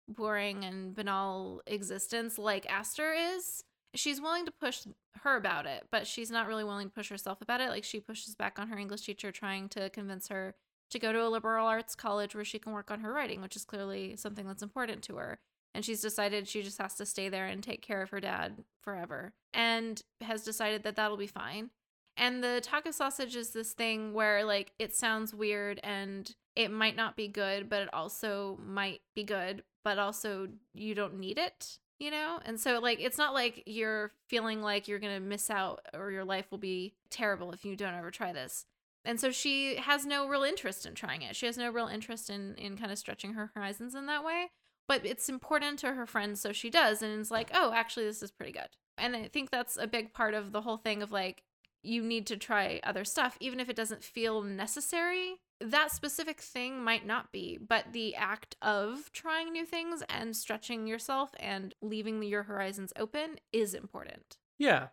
[0.09, 3.63] boring and banal existence like Aster is.
[3.99, 4.87] She's willing to push
[5.23, 7.71] her about it, but she's not really willing to push herself about it.
[7.71, 10.55] Like, she pushes back on her English teacher, trying to convince her
[10.91, 13.57] to go to a liberal arts college where she can work on her writing, which
[13.57, 15.41] is clearly something that's important to her.
[15.75, 18.65] And she's decided she just has to stay there and take care of her dad
[18.81, 21.71] forever and has decided that that'll be fine.
[22.17, 26.97] And the taco sausage is this thing where like it sounds weird and it might
[26.97, 31.79] not be good but it also might be good but also you don't need it
[31.99, 32.41] you know?
[32.45, 36.25] And so like it's not like you're feeling like you're gonna miss out or your
[36.25, 38.67] life will be terrible if you don't ever try this.
[39.05, 41.35] And so she has no real interest in trying it.
[41.37, 44.51] She has no real interest in in kind of stretching her horizons in that way
[44.89, 48.23] but it's important to her friends so she does and it's like oh actually this
[48.23, 48.69] is pretty good.
[48.97, 51.43] And i think that's a big part of the whole thing of like
[51.83, 56.83] you need to try other stuff even if it doesn't feel necessary that specific thing
[56.83, 62.23] might not be but the act of trying new things and stretching yourself and leaving
[62.23, 64.89] your horizons open is important Yeah.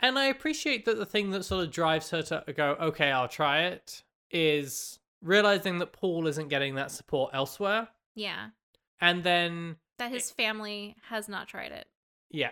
[0.00, 3.28] And I appreciate that the thing that sort of drives her to go, okay, I'll
[3.28, 7.86] try it, is realizing that Paul isn't getting that support elsewhere.
[8.16, 8.48] yeah
[9.00, 11.86] And then, that his family has not tried it
[12.32, 12.50] yeah.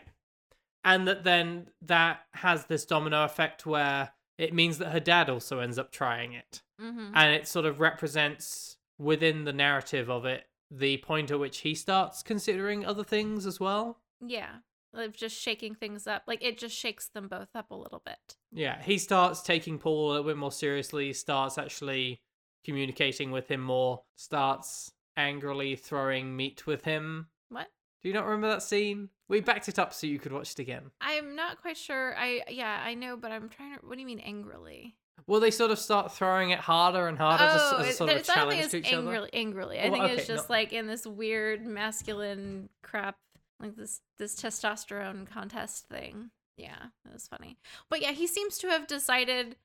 [0.85, 5.59] And that then that has this domino effect where it means that her dad also
[5.59, 6.63] ends up trying it.
[6.81, 7.13] Mm-hmm.
[7.15, 11.75] And it sort of represents within the narrative of it the point at which he
[11.75, 13.99] starts considering other things as well.
[14.25, 14.57] yeah
[14.95, 18.37] of just shaking things up like it just shakes them both up a little bit
[18.53, 22.21] Yeah, he starts taking Paul a little bit more seriously, starts actually
[22.65, 27.29] communicating with him more, starts angrily throwing meat with him.
[27.49, 27.69] what
[28.03, 29.11] Do you not remember that scene?
[29.29, 30.91] We backed it up so you could watch it again.
[31.01, 32.17] I'm not quite sure.
[32.19, 33.87] I yeah, I know, but I'm trying to.
[33.87, 34.97] What do you mean angrily?
[35.27, 37.95] Well, they sort of start throwing it harder and harder as, as a Oh, it-
[37.95, 38.97] sort of a it's- I don't challenge to each other.
[38.99, 39.31] angrily.
[39.33, 40.55] Angrily, I Well, think it's just no.
[40.55, 43.17] like in this weird masculine crap,
[43.59, 46.31] like this this testosterone contest thing.
[46.57, 47.59] Yeah, it was funny.
[47.89, 49.57] But yeah, he seems to have decided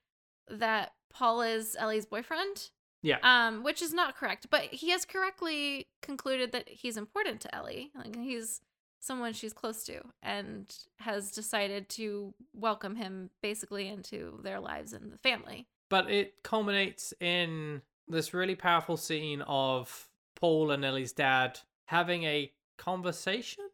[0.48, 2.70] that Paul is Ellie's boyfriend.
[3.02, 3.18] Yeah.
[3.22, 7.92] Um, which is not correct, but he has correctly concluded that he's important to Ellie.
[7.94, 8.60] Like he's
[9.06, 15.12] someone she's close to and has decided to welcome him basically into their lives and
[15.12, 15.66] the family.
[15.88, 22.52] But it culminates in this really powerful scene of Paul and Ellie's dad having a
[22.76, 23.64] conversation.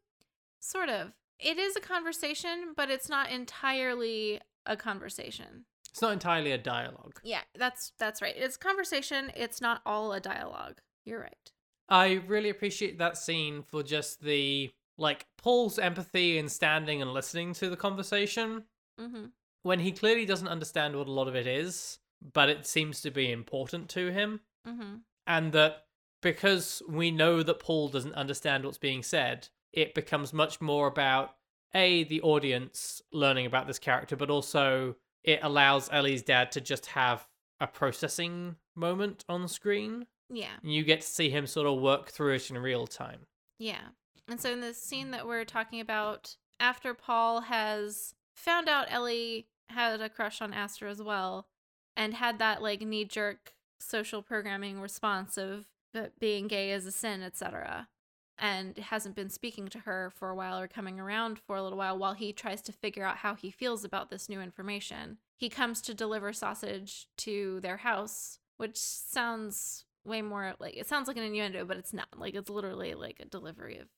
[0.61, 1.13] Sort of.
[1.39, 5.65] It is a conversation, but it's not entirely a conversation.
[5.91, 7.21] It's not entirely a dialogue.
[7.23, 8.35] Yeah, that's that's right.
[8.37, 10.81] It's a conversation, it's not all a dialogue.
[11.05, 11.51] You're right.
[11.89, 14.71] I really appreciate that scene for just the
[15.03, 18.65] like Paul's empathy in standing and listening to the conversation
[19.01, 19.25] Mm-hmm.
[19.63, 21.99] when he clearly doesn't understand what a lot of it is,
[22.33, 24.41] but it seems to be important to him.
[24.69, 24.97] Mm-hmm.
[25.27, 25.87] And that
[26.21, 31.35] because we know that Paul doesn't understand what's being said, it becomes much more about
[31.75, 34.95] A, the audience learning about this character, but also
[35.25, 37.27] it allows Ellie's dad to just have
[37.61, 40.07] a processing moment on screen.
[40.29, 40.57] Yeah.
[40.63, 43.21] You get to see him sort of work through it in real time.
[43.59, 43.89] Yeah.
[44.29, 49.47] And so in the scene that we're talking about, after Paul has found out Ellie
[49.69, 51.49] had a crush on Aster as well,
[51.97, 55.67] and had that like knee jerk social programming response of
[56.19, 57.89] being gay is a sin, etc.
[58.39, 61.79] And hasn't been speaking to her for a while or coming around for a little
[61.79, 65.19] while while he tries to figure out how he feels about this new information.
[65.37, 71.09] He comes to deliver sausage to their house, which sounds way more like it sounds
[71.09, 72.09] like an innuendo, but it's not.
[72.17, 73.89] Like it's literally like a delivery of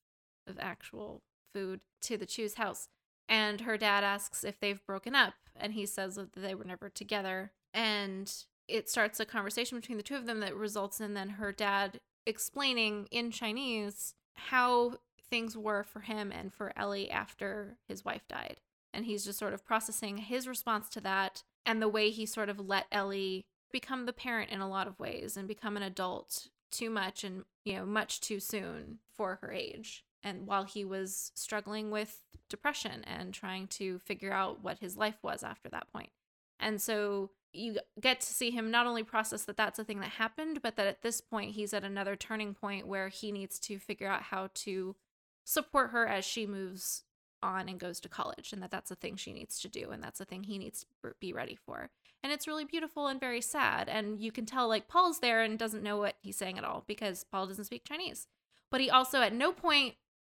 [0.47, 1.23] of actual
[1.53, 2.89] food to the Chu's house.
[3.29, 6.89] And her dad asks if they've broken up, and he says that they were never
[6.89, 7.53] together.
[7.73, 8.33] And
[8.69, 12.01] it starts a conversation between the two of them that results in then her dad
[12.27, 14.95] explaining in Chinese how
[15.29, 18.61] things were for him and for Ellie after his wife died.
[18.93, 22.49] And he's just sort of processing his response to that and the way he sort
[22.49, 26.49] of let Ellie become the parent in a lot of ways and become an adult
[26.71, 30.05] too much and, you know, much too soon for her age.
[30.25, 35.19] And while he was struggling with depression and trying to figure out what his life
[35.23, 36.11] was after that point.
[36.59, 40.11] And so you get to see him not only process that that's a thing that
[40.11, 43.79] happened, but that at this point he's at another turning point where he needs to
[43.79, 44.97] figure out how to
[45.45, 47.05] support her as she moves
[47.43, 50.03] on and goes to college, and that that's a thing she needs to do, and
[50.03, 51.91] that's a thing he needs to be ready for.
[52.23, 53.87] And it's really beautiful and very sad.
[53.87, 56.85] And you can tell, like, Paul's there and doesn't know what he's saying at all
[56.87, 58.27] because Paul doesn't speak Chinese.
[58.71, 59.95] But he also at no point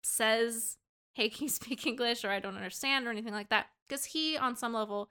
[0.05, 0.77] says,
[1.13, 2.23] Hey, can you speak English?
[2.23, 3.67] or I don't understand, or anything like that.
[3.87, 5.09] Because he, on some level,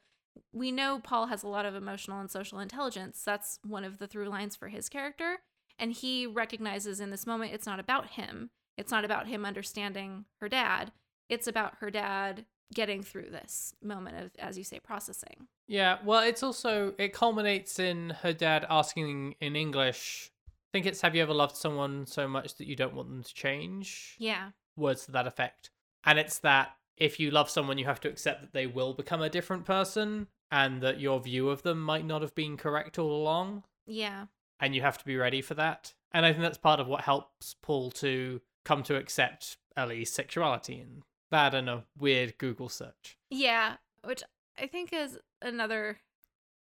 [0.53, 3.23] we know Paul has a lot of emotional and social intelligence.
[3.25, 5.39] That's one of the through lines for his character.
[5.79, 8.51] And he recognizes in this moment it's not about him.
[8.77, 10.93] It's not about him understanding her dad.
[11.29, 15.49] It's about her dad getting through this moment of, as you say, processing.
[15.67, 20.31] Yeah, well, it's also it culminates in her dad asking in English.
[20.49, 23.23] I think it's "Have you ever loved someone so much that you don't want them
[23.23, 24.51] to change?" Yeah.
[24.77, 25.71] Words to that effect,
[26.05, 29.21] and it's that if you love someone, you have to accept that they will become
[29.23, 33.11] a different person, and that your view of them might not have been correct all
[33.23, 34.27] along, Yeah.
[34.61, 35.95] and you have to be ready for that.
[36.13, 40.79] And I think that's part of what helps Paul to come to accept Ellie's sexuality,
[40.81, 43.19] and that and a weird Google search.
[43.31, 43.77] Yeah.
[44.05, 44.23] Which
[44.57, 45.99] I think is another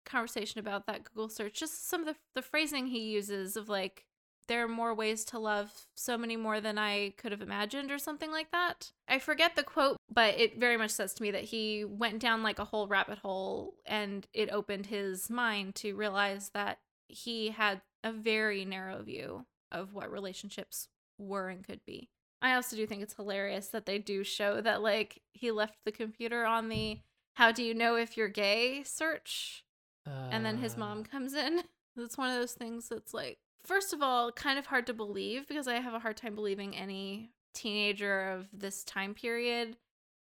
[0.05, 1.60] conversation about that Google search.
[1.60, 4.05] Just some of the, the phrasing he uses of like,
[4.48, 7.98] there are more ways to love, so many more than I could have imagined, or
[8.00, 8.91] something like that.
[9.08, 12.43] I forget the quote, but it very much says to me that he went down
[12.43, 17.82] like a whole rabbit hole and it opened his mind to realize that he had
[18.04, 20.88] a very narrow view of what relationships
[21.18, 22.10] were and could be.
[22.41, 25.91] I also do think it's hilarious that they do show that like he left the
[25.91, 27.00] computer on the
[27.34, 29.64] how do you know if you're gay search
[30.06, 31.64] and then his Uh, mom comes in.
[32.00, 35.47] It's one of those things that's like first of all kind of hard to believe
[35.47, 39.76] because I have a hard time believing any teenager of this time period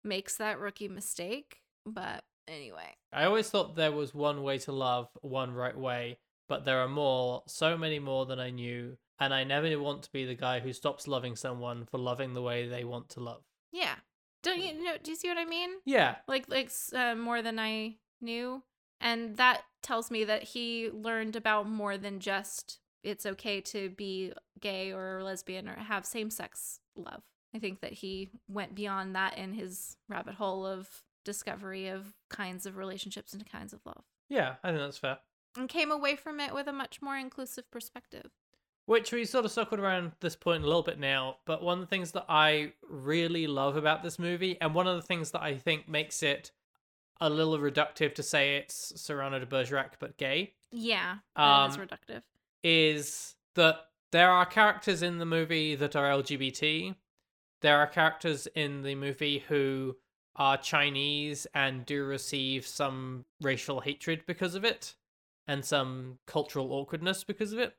[0.02, 1.60] makes that rookie mistake.
[1.86, 2.96] But anyway.
[3.12, 6.18] I always thought there was one way to love, one right way,
[6.48, 10.12] but there are more, so many more than I knew, and I never want to
[10.12, 13.42] be the guy who stops loving someone for loving the way they want to love.
[13.72, 13.94] Yeah.
[14.42, 15.70] Don't you know do you see what I mean?
[15.86, 18.62] Yeah, like like uh, more than I knew,
[19.00, 24.32] and that tells me that he learned about more than just it's okay to be
[24.60, 27.22] gay or lesbian or have same sex love.
[27.54, 30.88] I think that he went beyond that in his rabbit hole of
[31.24, 35.18] discovery of kinds of relationships and kinds of love, yeah, I think that's fair.
[35.56, 38.30] and came away from it with a much more inclusive perspective.
[38.86, 41.80] Which we sort of circled around this point a little bit now, but one of
[41.80, 45.40] the things that I really love about this movie, and one of the things that
[45.42, 46.50] I think makes it
[47.20, 52.22] a little reductive to say it's Cyrano de Bergerac but gay, Yeah, Um, reductive.
[52.64, 53.76] Is that
[54.10, 56.96] there are characters in the movie that are LGBT.
[57.60, 59.96] There are characters in the movie who
[60.34, 64.94] are Chinese and do receive some racial hatred because of it
[65.46, 67.76] and some cultural awkwardness because of it.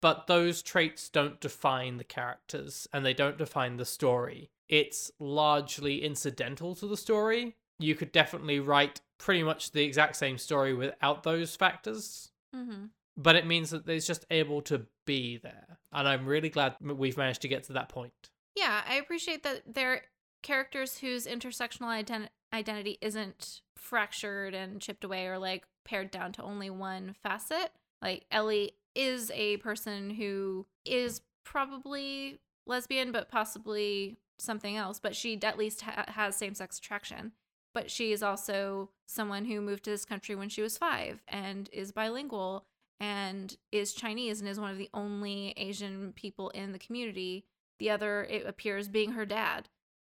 [0.00, 4.50] But those traits don't define the characters and they don't define the story.
[4.68, 7.56] It's largely incidental to the story.
[7.78, 12.86] You could definitely write pretty much the exact same story without those factors Mm-hmm.
[13.16, 17.16] But it means that it's just able to be there and i'm really glad we've
[17.16, 20.02] managed to get to that point Yeah, I appreciate that there
[20.42, 26.42] characters whose intersectional ident- identity isn't fractured and chipped away or like pared down to
[26.42, 27.72] only one facet.
[28.02, 35.38] Like Ellie is a person who is probably lesbian, but possibly something else, but she
[35.42, 37.32] at least ha- has same sex attraction.
[37.72, 41.68] But she is also someone who moved to this country when she was five and
[41.72, 42.64] is bilingual
[43.00, 47.46] and is Chinese and is one of the only Asian people in the community.
[47.78, 49.68] The other, it appears, being her dad,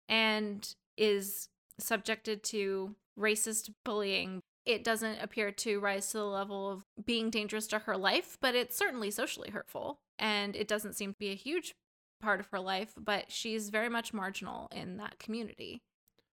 [0.09, 1.47] and is
[1.79, 4.41] subjected to racist bullying.
[4.65, 8.55] It doesn't appear to rise to the level of being dangerous to her life, but
[8.55, 9.99] it's certainly socially hurtful.
[10.19, 11.73] And it doesn't seem to be a huge
[12.21, 15.81] part of her life, but she's very much marginal in that community.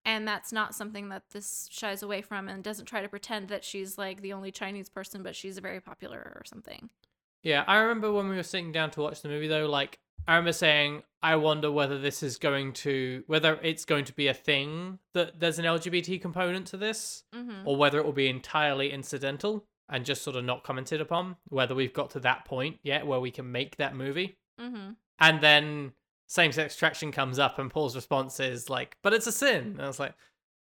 [0.06, 3.64] And that's not something that this shies away from and doesn't try to pretend that
[3.64, 6.88] she's like the only Chinese person, but she's very popular or something.
[7.42, 10.34] Yeah, I remember when we were sitting down to watch the movie though, like I
[10.36, 14.34] remember saying, I wonder whether this is going to whether it's going to be a
[14.34, 17.66] thing that there's an LGBT component to this, Mm-hmm.
[17.66, 21.36] or whether it will be entirely incidental and just sort of not commented upon.
[21.48, 24.38] Whether we've got to that point yet where we can make that movie.
[24.60, 24.92] Mm-hmm.
[25.18, 25.92] And then
[26.26, 29.82] same sex attraction comes up, and Paul's response is like, "But it's a sin." And
[29.82, 30.14] I was like,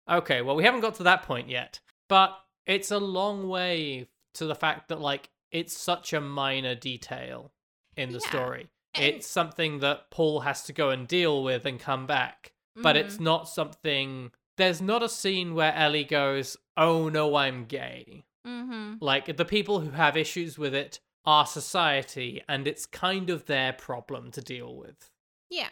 [0.10, 4.45] "Okay, well, we haven't got to that point yet, but it's a long way to
[4.45, 7.51] the fact that like it's such a minor detail
[7.97, 8.70] in the Yeah, story.
[8.93, 12.95] and- It's something that Paul has to go and deal with and come back, but
[12.95, 13.05] Mm-hmm.
[13.07, 14.32] it's not something.
[14.57, 18.95] There's not a scene where Ellie goes, "Oh no, I'm gay." Mm-hmm.
[19.01, 23.74] Like the people who have issues with it are society, and it's kind of their
[23.74, 25.10] problem to deal with.
[25.49, 25.71] Yeah.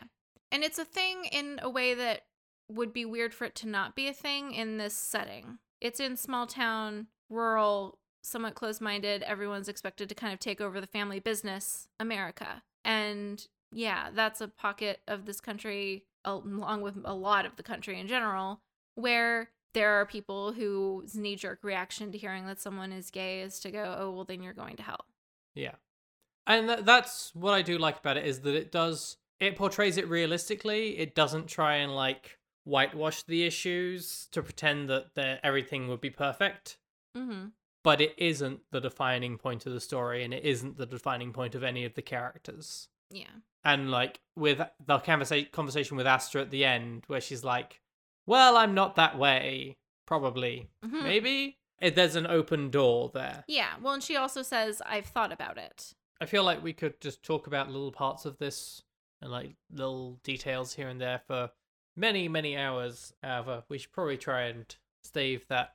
[0.52, 2.22] And it's a thing in a way that
[2.70, 5.60] would be weird for it to not be a thing in this setting.
[5.80, 9.24] It's in small town, rural, somewhat closed minded.
[9.24, 12.64] Everyone's expected to kind of take over the family business, America.
[12.84, 18.00] And yeah, that's a pocket of this country, along with a lot of the country
[18.00, 18.62] in general,
[18.96, 23.60] where there are people whose knee jerk reaction to hearing that someone is gay is
[23.60, 25.06] to go, oh, well, then you're going to hell.
[25.54, 25.76] Yeah.
[26.48, 29.98] And th- that's what I do like about it is that it does it portrays
[29.98, 30.98] it realistically.
[30.98, 36.78] It doesn't try and like whitewash the issues to pretend that everything would be perfect,
[37.16, 37.48] Mm-hmm.
[37.84, 41.56] but it isn't the defining point of the story and it isn't the defining point
[41.56, 42.90] of any of the characters.
[43.10, 43.26] Yeah.
[43.64, 47.80] And like with the conversa- conversation with Aster at the end where she's like,
[48.26, 50.70] "Well, I'm not that way, probably.
[50.86, 51.04] Mhm.
[51.04, 53.44] Maybe." It, there's an open door there.
[53.48, 53.76] Yeah.
[53.82, 55.94] Well, and she also says, I've thought about it.
[56.20, 58.82] I feel like we could just talk about little parts of this
[59.22, 61.52] and like little details here and there for
[61.96, 63.14] many, many hours.
[63.24, 65.74] However, we should probably try and stave that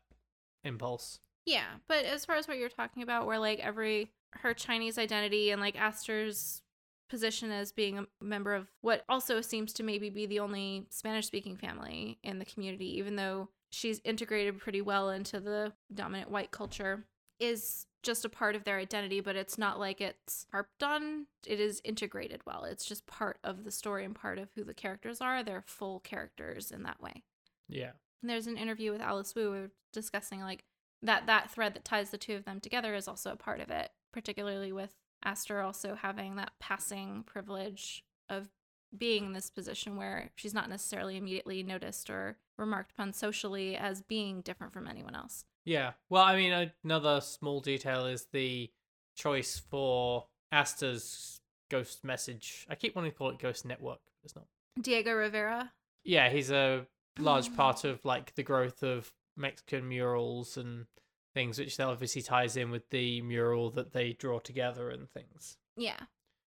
[0.64, 1.18] impulse.
[1.44, 5.50] Yeah, but as far as what you're talking about, where like every her Chinese identity
[5.50, 6.62] and like Aster's
[7.10, 11.26] position as being a member of what also seems to maybe be the only Spanish
[11.26, 16.50] speaking family in the community, even though she's integrated pretty well into the dominant white
[16.50, 17.04] culture,
[17.38, 21.26] is just a part of their identity, but it's not like it's harped on.
[21.46, 22.64] It is integrated well.
[22.64, 25.42] It's just part of the story and part of who the characters are.
[25.42, 27.22] They're full characters in that way.
[27.68, 27.92] Yeah.
[28.20, 30.64] And there's an interview with Alice Wu we were discussing like
[31.02, 33.70] that that thread that ties the two of them together is also a part of
[33.70, 34.94] it, particularly with
[35.24, 38.48] Aster also having that passing privilege of
[38.96, 44.02] being in this position where she's not necessarily immediately noticed or remarked upon socially as
[44.02, 45.44] being different from anyone else.
[45.64, 45.92] Yeah.
[46.10, 48.70] Well, I mean, another small detail is the
[49.16, 51.40] choice for Aster's
[51.70, 52.66] ghost message.
[52.68, 54.46] I keep wanting to call it Ghost Network, but it's not.
[54.80, 55.72] Diego Rivera.
[56.04, 56.86] Yeah, he's a
[57.18, 57.56] large oh.
[57.56, 60.86] part of like the growth of Mexican murals and
[61.34, 65.56] things, which that obviously ties in with the mural that they draw together and things.
[65.76, 66.00] Yeah.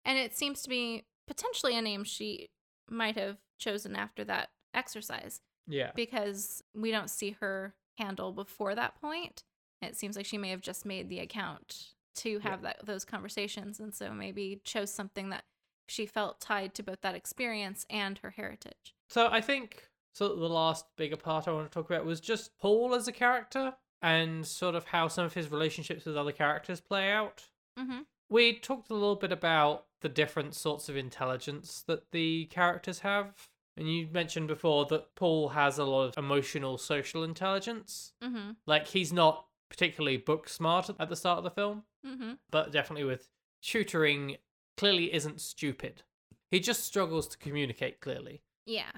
[0.04, 2.48] And it seems to be potentially a name she
[2.88, 5.40] might have chosen after that exercise.
[5.68, 5.90] Yeah.
[5.96, 9.42] because we don't see her handle before that point.
[9.82, 13.80] It seems like she may have just made the account to have that those conversations,
[13.80, 15.44] and so maybe chose something that
[15.88, 18.94] she felt tied to both that experience and her heritage.
[19.08, 20.28] So I think so.
[20.28, 23.74] The last bigger part I want to talk about was just Paul as a character
[24.00, 27.44] and sort of how some of his relationships with other characters play out.
[27.78, 28.00] Mm-hmm.
[28.28, 33.48] We talked a little bit about the different sorts of intelligence that the characters have.
[33.76, 38.12] And you mentioned before that Paul has a lot of emotional social intelligence.
[38.22, 38.52] Mm-hmm.
[38.66, 42.34] Like he's not particularly book smart at the start of the film, Mm-hmm.
[42.52, 43.28] but definitely with
[43.62, 44.36] tutoring
[44.76, 46.04] clearly isn't stupid.
[46.52, 48.42] He just struggles to communicate clearly.
[48.64, 48.92] Yeah.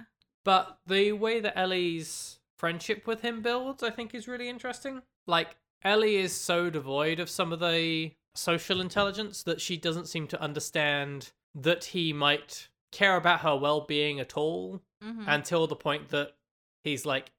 [0.45, 5.01] But the way that Ellie's friendship with him builds, I think, is really interesting.
[5.27, 10.27] Like, Ellie is so devoid of some of the social intelligence that she doesn't seem
[10.29, 15.29] to understand that he might care about her well-being at all Mm-hmm.
[15.29, 16.33] until the point that
[16.83, 17.31] he's like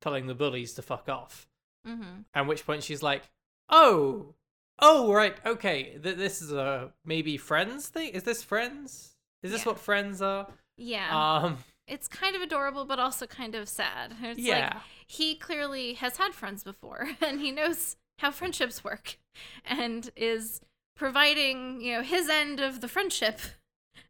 [0.00, 1.46] telling the bullies to fuck off.
[1.86, 2.22] mm-hmm.
[2.32, 3.28] At which point she's like,
[3.68, 4.34] "Oh,
[4.78, 5.98] oh, right, okay.
[6.02, 8.08] Th- this is a maybe friends thing.
[8.14, 9.14] Is this friends?
[9.42, 9.72] Is this Yeah.
[9.72, 10.46] what friends are?"
[10.78, 11.10] Yeah.
[11.42, 14.14] Um, it's kind of adorable, but also kind of sad.
[14.22, 19.18] It's yeah, like he clearly has had friends before and he knows how friendships work
[19.64, 20.60] and is
[20.96, 23.38] providing, you know, his end of the friendship.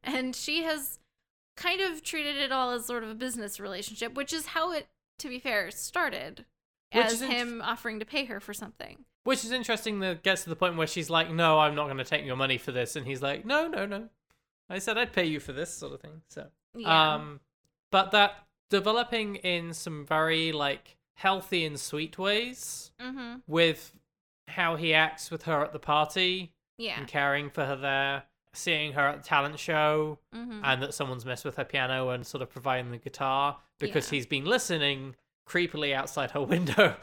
[0.04, 0.98] And she has
[1.56, 4.86] kind of treated it all as sort of a business relationship, which is how it,
[5.18, 6.44] to be fair, started.
[6.92, 9.04] Which as him offering to pay her for something.
[9.24, 10.00] which is interesting.
[10.00, 12.36] That gets to the point where she's like, "No, I'm not going to take your
[12.36, 14.10] money for this," and he's like, "No, no, no.
[14.68, 17.14] I said I'd pay you for this sort of thing." So, Yeah.
[17.14, 17.40] um,
[17.90, 23.36] but that developing in some very like healthy and sweet ways mm-hmm.
[23.46, 23.94] with
[24.52, 26.98] how he acts with her at the party Yeah.
[26.98, 28.24] and caring for her there,
[28.54, 30.60] seeing her at the talent show, Mm-hmm.
[30.64, 34.16] and that someone's messed with her piano and sort of providing the guitar because Yeah.
[34.16, 35.16] he's been listening
[35.48, 36.96] creepily outside her window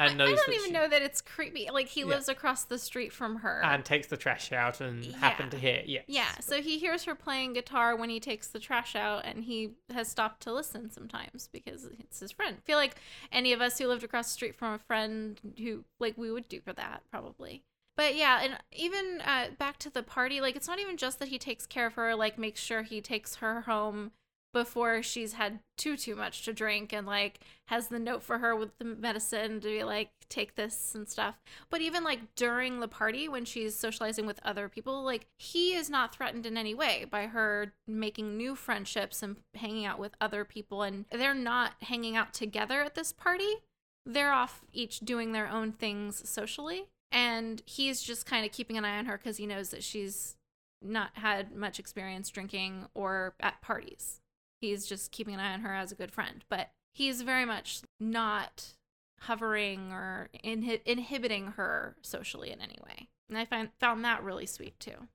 [0.00, 1.68] and I, knows I don't even she- know that it's creepy.
[1.72, 2.06] Like he Yeah.
[2.06, 3.60] lives across the street from her.
[3.64, 5.34] and takes the trash out and Yeah.
[5.50, 6.04] to hear yes.
[6.08, 9.72] yeah, so he hears her playing guitar when he takes the trash out, and he
[9.92, 12.56] has stopped to listen sometimes because it's his friend.
[12.58, 12.96] I feel like
[13.32, 16.48] any of us who lived across the street from a friend who, like, we would
[16.48, 17.62] do for that probably.
[17.96, 21.28] But yeah, and even uh, back to the party, like, it's not even just that
[21.28, 24.12] he takes care of her, like, makes sure he takes her home
[24.52, 28.54] before she's had too too much to drink and like has the note for her
[28.54, 31.40] with the medicine to be like take this and stuff.
[31.70, 35.88] But even like during the party when she's socializing with other people like he is
[35.88, 40.44] not threatened in any way by her making new friendships and hanging out with other
[40.44, 43.62] people and they're not hanging out together at this party.
[44.06, 48.84] They're off each doing their own things socially and he's just kind of keeping an
[48.84, 50.36] eye on her because he knows that she's
[50.82, 54.19] not had much experience drinking or at parties
[54.60, 56.44] he's just keeping an eye on her as a good friend.
[56.48, 58.74] But he's very much not
[59.20, 63.08] hovering or inhi- inhibiting her socially in any way.
[63.28, 65.08] And i find found that really sweet too.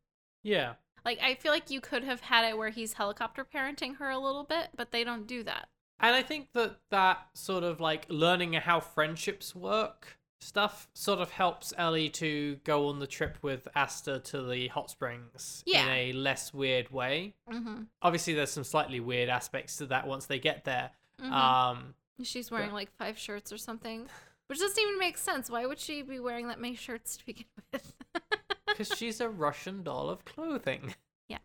[0.44, 0.74] Yeah.
[1.04, 4.20] like i feel like you could have had it where he's helicopter parenting her a
[4.20, 5.68] little bit but they don't do that.
[6.00, 11.32] And I think that that sort of like learning how friendships work stuff sort of
[11.32, 15.86] helps Ellie to go on the trip with Aster to the hot springs Yeah.
[15.86, 17.34] in a less weird way.
[17.52, 17.84] mm-hmm.
[18.02, 20.92] Obviously, there's some slightly weird aspects to that once they get there.
[21.22, 21.34] Mm-hmm.
[21.34, 24.06] Um, she's wearing like five shirts or something
[24.48, 27.46] which doesn't even make sense why would she be wearing that many shirts to begin
[27.74, 27.94] with
[28.68, 30.94] because she's a Russian doll of clothing.
[31.28, 31.40] Yeah.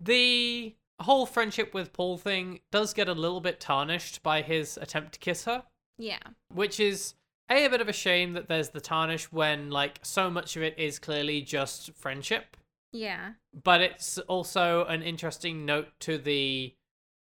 [0.00, 5.12] The whole friendship with Paul thing does get a little bit tarnished by his attempt
[5.14, 5.64] to kiss her.
[5.98, 6.18] yeah
[6.54, 7.14] which is
[7.50, 10.62] a a bit of a shame that there's the tarnish when like so much of
[10.62, 12.56] it is clearly just friendship.
[12.92, 13.32] Yeah.
[13.62, 16.74] But it's also an interesting note to the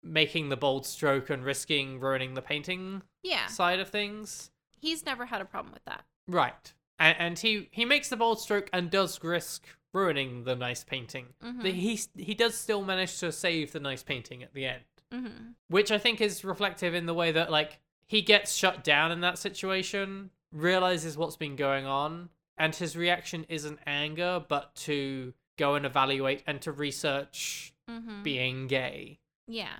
[0.03, 3.47] making the bold stroke and risking ruining the painting yeah.
[3.47, 4.51] side of things.
[4.79, 6.03] He's never had a problem with that.
[6.27, 6.73] Right.
[6.99, 11.27] And, and he he makes the bold stroke and does risk ruining the nice painting.
[11.43, 11.63] Mhm.
[11.63, 14.83] The- he he does still manage to save the nice painting at the end.
[15.11, 15.51] Mm-hmm.
[15.67, 19.21] which I think is reflective in the way that like he gets shut down in
[19.21, 25.75] that situation, realizes what's been going on, and his reaction isn't anger, but to go
[25.75, 28.23] and evaluate and to research Mm-hmm.
[28.23, 29.19] being gay.
[29.45, 29.79] Yeah.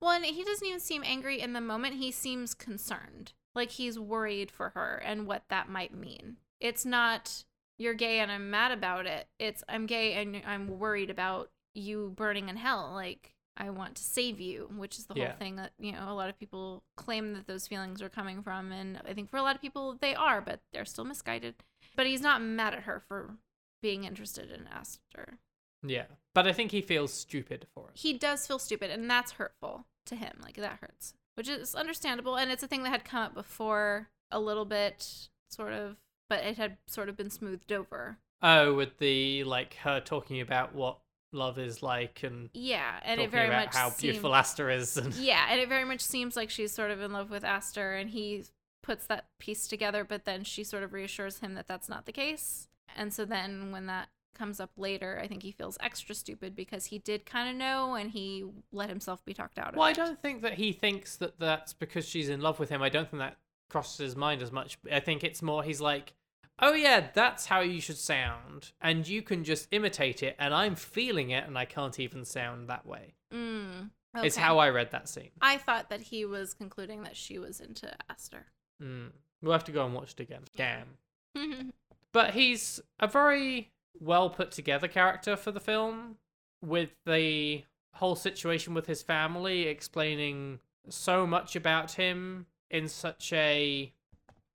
[0.00, 1.96] Well, and he doesn't even seem angry in the moment.
[1.96, 3.32] He seems concerned.
[3.56, 6.36] Like he's worried for her and what that might mean.
[6.60, 7.44] It's not,
[7.76, 9.26] you're gay and I'm mad about it.
[9.40, 12.92] It's, I'm gay and I'm worried about you burning in hell.
[12.94, 15.28] Like, I want to save you, which is the Yeah.
[15.28, 18.42] whole thing that, you know, a lot of people claim that those feelings are coming
[18.42, 18.72] from.
[18.72, 21.56] And I think for a lot of people, they are, but they're still misguided.
[21.96, 23.36] But he's not mad at her for
[23.82, 25.38] being interested in Aster.
[25.82, 26.06] Yeah.
[26.34, 27.98] But I think he feels stupid for it.
[27.98, 32.36] he does feel stupid and that's hurtful to him like that hurts which is understandable
[32.36, 35.96] and it's a thing that had come up before a little bit sort of
[36.28, 40.74] but it had sort of been smoothed over Oh, with the like her talking about
[40.74, 40.98] what
[41.32, 45.14] love is like and yeah and it very much how seemed- beautiful Aster is and
[45.16, 48.10] yeah and it very much seems like she's sort of in love with aster and
[48.10, 48.44] he
[48.82, 52.12] puts that piece together but then she sort of reassures him that that's not the
[52.12, 56.56] case and so then when that comes up later i think he feels extra stupid
[56.56, 59.86] because he did kind of know and he let himself be talked out of Well,
[59.86, 62.80] I don't think that he thinks that that's because she's in love with him.
[62.82, 63.36] I don't think that
[63.68, 64.78] crosses his mind as much.
[64.90, 66.14] I think it's more he's like,
[66.60, 70.74] oh yeah, that's how you should sound, and you can just imitate it, and I'm
[70.76, 73.14] feeling it, and I can't even sound that way.
[73.34, 74.44] Mm, It's okay.
[74.44, 75.30] how I read that scene.
[75.40, 78.46] I thought that he was concluding that she was into Aster.
[78.82, 79.10] Mm.
[79.42, 80.42] We'll have to go and watch it again.
[80.56, 80.96] Damn.
[82.12, 86.16] But he's a very well put together character for the film
[86.60, 87.62] with the
[87.94, 90.58] whole situation with his family, explaining
[90.88, 93.92] so much about him in such a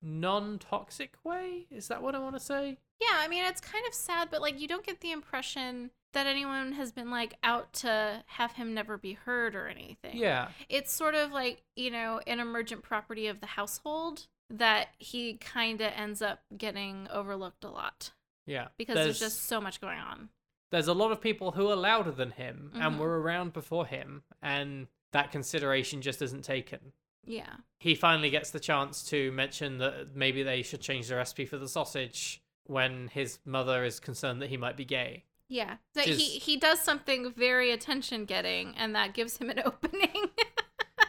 [0.02, 1.66] non toxic way.
[1.70, 2.78] Is that what I want to say?
[3.00, 6.26] Yeah, I mean, it's kind of sad, but like, you don't get the impression that
[6.26, 10.16] anyone has been like out to have him never be heard or anything.
[10.16, 10.48] Yeah.
[10.70, 15.80] It's sort of like, you know, an emergent property of the household that he kind
[15.82, 18.12] of ends up getting overlooked a lot
[18.46, 18.68] Yeah.
[18.78, 20.30] because there's, just so much going on.
[20.70, 22.98] there's a lot of people who are louder than him and Mhm.
[22.98, 26.92] were around before him, and that consideration just isn't taken.
[27.26, 27.54] Yeah.
[27.80, 31.58] He finally gets the chance to mention that maybe they should change the recipe for
[31.58, 35.24] the sausage when his mother is concerned that he might be gay.
[35.48, 35.76] Yeah.
[35.94, 40.30] So Which he he does something very attention getting and that gives him an opening.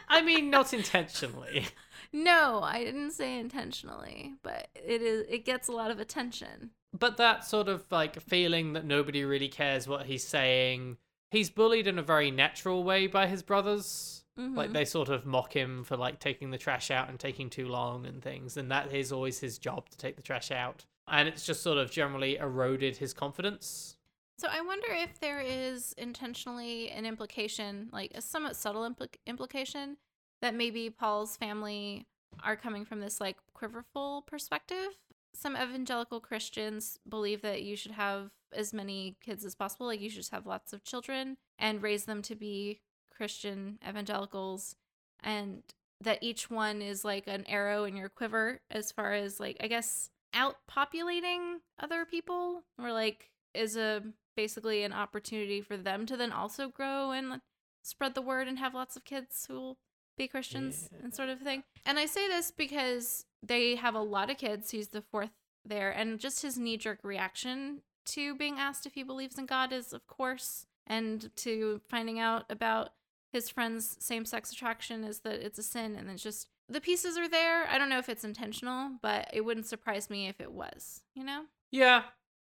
[0.08, 1.66] I mean, not intentionally.
[2.12, 6.70] no, I didn't say intentionally, but it is it gets a lot of attention.
[6.96, 10.96] but that sort of like feeling that nobody really cares what he's saying.
[11.30, 14.17] He's bullied in a very natural way by his brothers.
[14.38, 14.72] Like Mhm.
[14.72, 18.06] they sort of mock him for like taking the trash out and taking too long
[18.06, 20.86] and things, and that is always his job to take the trash out.
[21.08, 23.96] And it's just sort of generally eroded his confidence.
[24.38, 29.96] So I wonder if there is intentionally an implication, like a somewhat subtle impl- implication,
[30.40, 32.06] that maybe Paul's family
[32.44, 35.00] are coming from this like quiverful perspective.
[35.34, 40.08] Some evangelical Christians believe that you should have as many kids as possible, like you
[40.08, 42.80] should just have lots of children and raise them to be
[43.18, 44.76] Christian evangelicals,
[45.22, 45.62] and
[46.00, 49.66] that each one is like an arrow in your quiver as far as like I
[49.66, 54.02] guess outpopulating other people or like is a
[54.36, 57.40] basically an opportunity for them to then also grow and
[57.82, 59.78] spread the word and have lots of kids who will
[60.16, 61.64] be Christians and sort of thing.
[61.86, 64.70] And I say this because they have a lot of kids.
[64.70, 65.30] He's the fourth
[65.64, 69.72] there, and just his knee jerk reaction to being asked if he believes in God
[69.72, 72.90] is, of course, and to finding out about
[73.32, 75.96] his friend's same sex attraction is that it's a sin.
[75.96, 77.66] And it's just the pieces are there.
[77.68, 81.24] I don't know if it's intentional, but it wouldn't surprise me if it was, you
[81.24, 81.44] know?
[81.70, 82.02] Yeah,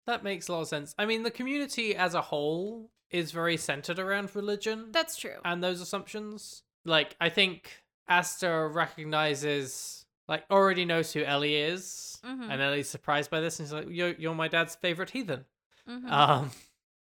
[0.05, 0.93] that makes a lot of sense.
[0.97, 5.39] I mean, the community as a whole is very centered around religion That's true.
[5.45, 6.63] and those assumptions.
[6.85, 12.49] Like, I think Aster recognizes, like, already knows who Ellie is, Mhm.
[12.51, 15.45] and Ellie's surprised by this, and he's like, "You're you're my dad's favorite heathen."
[15.87, 16.09] Mhm.
[16.11, 16.51] Um,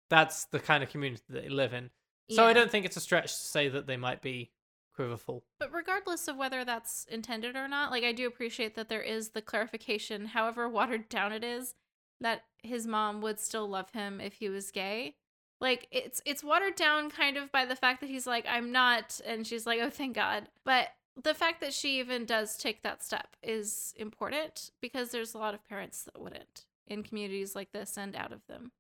[0.10, 1.90] that's the kind of community that they live in.
[2.36, 4.52] So I don't think it's a stretch to say that they might be
[4.96, 5.44] quiverful.
[5.60, 9.30] But regardless of whether that's intended or not, like I do appreciate that there is
[9.30, 11.76] the clarification, however watered down it is,
[12.20, 15.16] that his mom would still love him if he was gay.
[15.60, 19.20] Like it's it's watered down kind of by the fact that he's like I'm not
[19.26, 20.50] and she's like oh thank god.
[20.66, 20.90] But
[21.22, 25.54] the fact that she even does take that step is important because there's a lot
[25.54, 28.72] of parents that wouldn't in communities like this and out of them.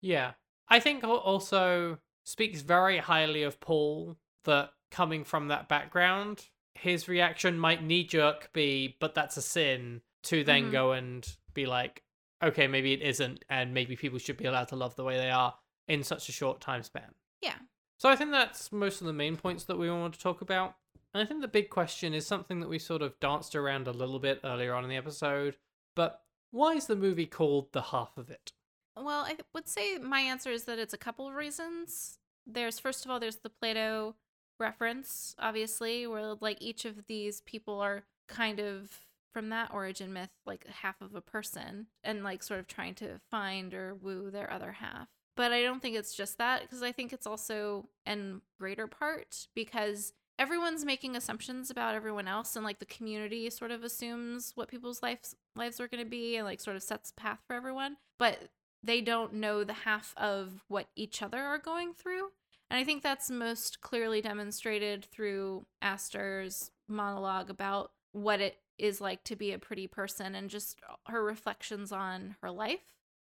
[0.00, 0.32] Yeah.
[0.68, 7.58] I think also speaks very highly of Paul that coming from that background, his reaction
[7.58, 10.72] might knee jerk be, but that's a sin, to then Mhm.
[10.72, 12.02] go and be like,
[12.42, 15.30] okay, maybe it isn't, and maybe people should be allowed to love the way they
[15.30, 15.56] are
[15.88, 17.14] in such a short time span.
[17.40, 17.58] Yeah.
[17.98, 20.76] So I think that's most of the main points that we want to talk about.
[21.14, 23.92] And I think the big question is something that we sort of danced around a
[23.92, 25.56] little bit earlier on in the episode.
[25.94, 28.52] But why is the movie called The Half of It?
[28.96, 32.18] Well, I would say my answer is that it's a couple of reasons.
[32.46, 34.14] There's first of all, there's the Plato
[34.58, 39.00] reference, obviously, where like each of these people are kind of
[39.32, 43.20] from that origin myth, like half of a person, and like sort of trying to
[43.30, 45.08] find or woo their other half.
[45.36, 49.48] But I don't think it's just that, because I think it's also in greater part
[49.54, 54.68] because everyone's making assumptions about everyone else and like the community sort of assumes what
[54.68, 57.96] people's lives lives are going to be and like sort of sets path for everyone
[58.18, 58.50] but
[58.86, 62.30] they don't know the half of what each other are going through.
[62.70, 69.24] And I think that's most clearly demonstrated through Aster's monologue about what it is like
[69.24, 72.94] to be a pretty person and just her reflections on her life.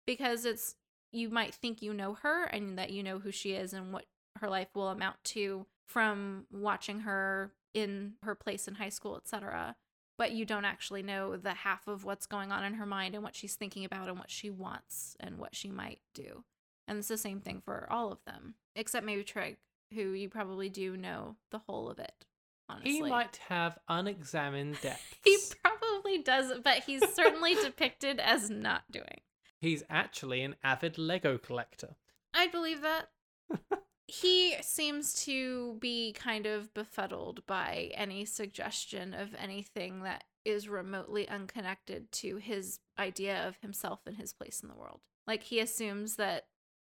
[0.06, 0.76] Because it's,
[1.12, 4.06] you might think you know her and that you know who she is and what
[4.40, 9.76] her life will amount to from watching her in her place in high school, etc
[10.18, 13.24] but you don't actually know the half of what's going on in her mind and
[13.24, 16.44] what she's thinking about and what she wants and what she might do.
[16.88, 19.58] And it's the same thing for all of them, except maybe Trig,
[19.94, 22.26] who you probably do know the whole of it.
[22.70, 25.04] Honestly, He might have unexamined depths.
[25.24, 29.22] He probably does, but he's certainly depicted as not doing.
[29.60, 31.96] He's actually an avid Lego collector.
[32.34, 33.10] I believe that.
[34.08, 41.28] he seems to be kind of befuddled by any suggestion of anything that is remotely
[41.28, 45.02] unconnected to his idea of himself and his place in the world.
[45.28, 46.46] Like he assumes that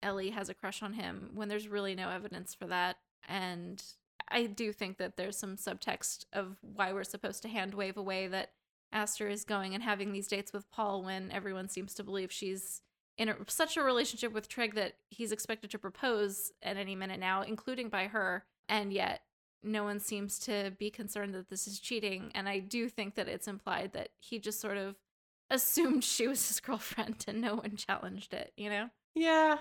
[0.03, 2.97] Ellie has a crush on him when there's really no evidence for that.
[3.29, 3.81] And
[4.29, 8.27] I do think that there's some subtext of why we're supposed to hand wave away
[8.27, 8.51] that
[8.91, 12.81] Aster is going and having these dates with Paul when everyone seems to believe she's
[13.17, 17.19] in a, such a relationship with Trig that he's expected to propose at any minute
[17.19, 18.43] now, including by her.
[18.67, 19.21] And yet,
[19.63, 22.31] no one seems to be concerned that this is cheating.
[22.35, 24.95] And I do think that it's implied that he just sort of
[25.49, 28.89] assumed she was his girlfriend and no one challenged it, you know?
[29.15, 29.57] Yeah.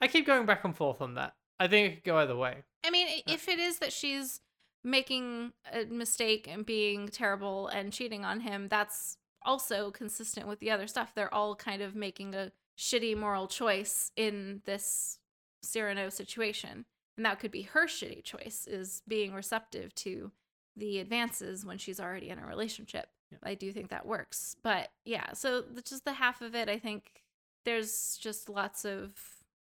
[0.00, 1.34] I keep going back and forth on that.
[1.60, 2.64] I think it could go either way.
[2.84, 4.40] I mean, i- if it is that she's
[4.82, 10.70] making a mistake and being terrible and cheating on him, that's also consistent with the
[10.70, 11.12] other stuff.
[11.14, 15.18] They're all kind of making a shitty moral choice in this
[15.62, 16.84] Cyrano situation.
[17.16, 20.32] And that could be her shitty choice is being receptive to
[20.76, 23.08] the advances when she's already in a relationship.
[23.30, 23.38] Yeah.
[23.42, 24.56] I do think that works.
[24.62, 27.22] But yeah, so just the half of it, I think
[27.64, 29.12] there's just lots of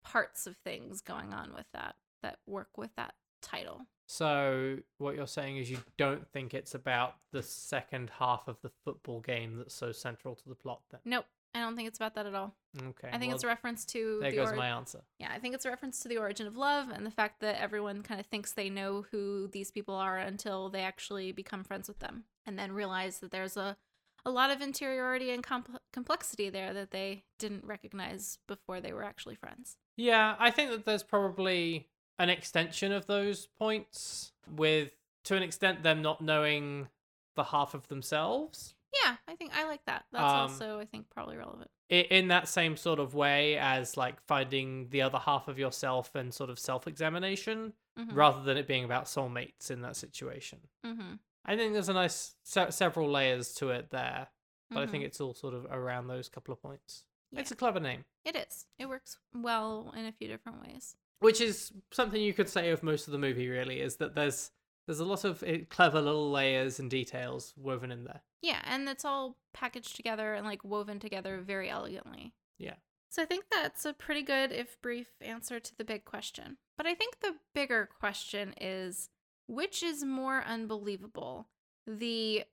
[0.03, 3.83] parts of things going on with that that work with that title.
[4.07, 8.71] So what you're saying is you don't think it's about the second half of the
[8.85, 11.01] football game that's so central to the plot then?
[11.05, 12.55] Nope, I don't think it's about that at all.
[12.79, 13.09] Okay.
[13.09, 15.03] I think well, it's a reference to there the goes ori- my answer.
[15.19, 17.61] yeah, I think it's a reference to the origin of love and the fact that
[17.61, 21.89] everyone kind of thinks they know who these people are until they actually become friends
[21.89, 23.77] with them and then realize that there's a
[24.25, 29.03] a lot of interiority and compl- complexity there that they didn't recognize before they were
[29.03, 29.77] actually friends.
[29.97, 31.89] Yeah, I think that there's probably
[32.19, 34.93] an extension of those points with
[35.25, 36.89] to an extent them not knowing
[37.35, 38.75] the half of themselves.
[39.05, 40.05] Yeah, I think I like that.
[40.13, 41.71] That's Um, also I think probably relevant.
[41.89, 46.33] In that same sort of way as like finding the other half of yourself and
[46.33, 48.15] sort of self-examination Mhm.
[48.15, 50.69] rather than it being about soulmates in that situation.
[50.85, 51.19] Mhm.
[51.45, 54.29] I think there's a nice se- several layers to it there,
[54.71, 54.91] but I Mhm.
[54.91, 57.05] think it's all sort of around those couple of points.
[57.33, 58.67] It's a clever name, It is.
[58.79, 60.97] It works well in a few different ways.
[61.19, 63.49] which is something you could say of most of the movie.
[63.49, 64.51] Really, is that there's
[64.87, 68.23] there's a lot of eh, clever little layers and details woven in there.
[68.41, 72.35] Yeah, and it's all packaged together and like woven together very elegantly.
[72.59, 72.75] Yeah.
[73.09, 76.57] So I think that's a pretty good, if brief, answer to the big question.
[76.79, 79.11] But I think the bigger question is
[79.47, 81.49] which is more unbelievable?
[81.87, 82.45] The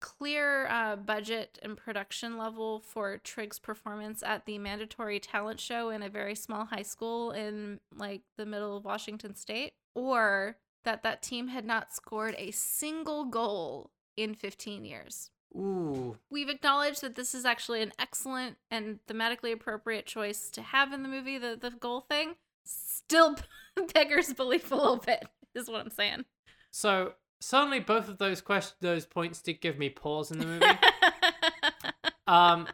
[0.00, 6.02] clear uh, budget and production level for Trig's performance at the mandatory talent show in
[6.02, 10.56] a very small high school in like the middle of Washington state, or
[10.86, 15.30] that that team had not scored a single goal in 15 years.
[15.54, 20.92] Ooh, We've acknowledged that this is actually an excellent and thematically appropriate choice to have
[20.92, 22.36] in the movie, the, the goal thing.
[22.64, 23.36] Still
[23.94, 25.24] beggars belief a little bit,
[25.54, 26.24] is what I'm saying.
[26.70, 30.66] so suddenly both of those questions, those points did give me pause in the movie.
[32.26, 32.66] um,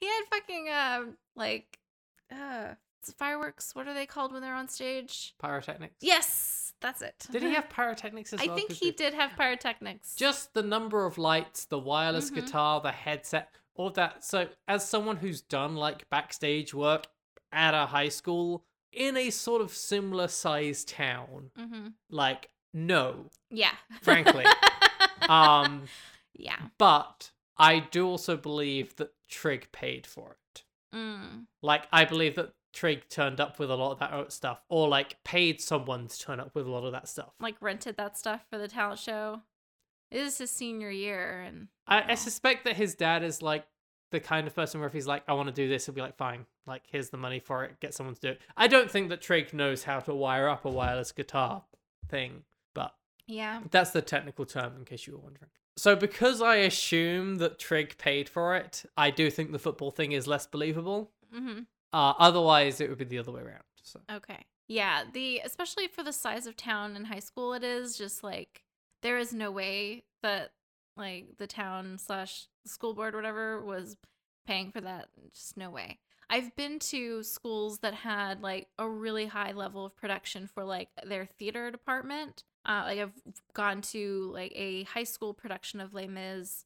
[0.00, 1.78] he had fucking, um, like,
[2.30, 2.74] uh,
[3.10, 3.74] fireworks.
[3.74, 5.34] What are they called when they're on stage?
[5.40, 5.96] pyrotechnics.
[6.00, 7.26] Yes, that's it.
[7.30, 8.52] Did he have pyrotechnics as well?
[8.52, 10.14] I think he did have pyrotechnics.
[10.14, 12.34] just the number of lights, the wireless Mhm.
[12.36, 14.24] guitar, the headset, all that.
[14.24, 17.06] So, as someone who's done like backstage work
[17.50, 23.30] at a high school in a sort of similar sized town, hmm like, no.
[23.50, 23.74] Yeah.
[24.02, 24.44] Frankly.
[25.28, 25.84] Um,
[26.34, 26.56] yeah.
[26.78, 30.64] but I do also believe that Trig paid for it.
[30.94, 31.46] Mm.
[31.62, 35.22] Like, I believe that Trig turned up with a lot of that stuff, or like
[35.24, 37.32] paid someone to turn up with a lot of that stuff.
[37.40, 39.42] Like rented that stuff for the talent show.
[40.10, 43.64] It is his senior year, and I, I suspect that his dad is like
[44.12, 46.00] the kind of person where if he's like, I want to do this, he'll be
[46.00, 48.40] like, fine, like, here's the money for it, get someone to do it.
[48.56, 51.64] I don't think that Trig knows how to wire up a wireless guitar
[52.08, 52.44] thing,
[52.74, 52.94] but
[53.26, 53.60] yeah.
[53.70, 55.50] that's the technical term in case you were wondering.
[55.76, 60.12] So, because I assume that Trig paid for it, I do think the football thing
[60.12, 61.10] is less believable.
[61.34, 61.60] hmm
[61.92, 63.62] Uh, otherwise, it would be the other way around.
[63.82, 64.46] So, Okay.
[64.68, 68.62] Yeah, the especially for the size of town and high school it is, just like
[69.02, 70.52] there is no way that
[70.96, 73.96] like the town slash school board whatever was
[74.46, 75.08] paying for that.
[75.34, 75.98] Just no way.
[76.30, 80.88] I've been to schools that had like a really high level of production for like
[81.04, 82.44] their theater department.
[82.64, 83.12] Uh, like I've
[83.52, 86.64] gone to like a high school production of Les Mis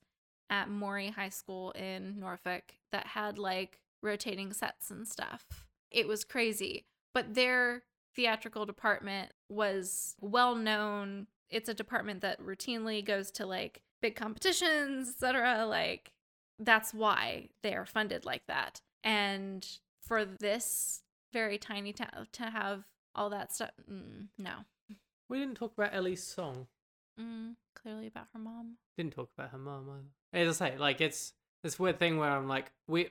[0.51, 5.45] at Maury High School in Norfolk that had like rotating sets and stuff.
[5.91, 6.87] It was crazy
[7.17, 7.83] but their
[8.15, 11.29] theatrical department was well known.
[11.49, 15.65] It's a department that routinely goes to like big competitions, etc.
[15.65, 16.13] Like
[16.59, 18.83] that's why they are funded like that.
[19.03, 19.67] And
[20.03, 22.85] for this very tiny town to have
[23.15, 24.67] all that stuff, mm, no,
[25.31, 26.67] we didn't talk about Ellie's song.
[27.19, 28.77] mm, clearly about her mom.
[28.99, 29.89] Didn't talk about her mom
[30.35, 30.45] either.
[30.45, 31.33] As I say, like, it's
[31.63, 33.09] this weird thing where I'm like, we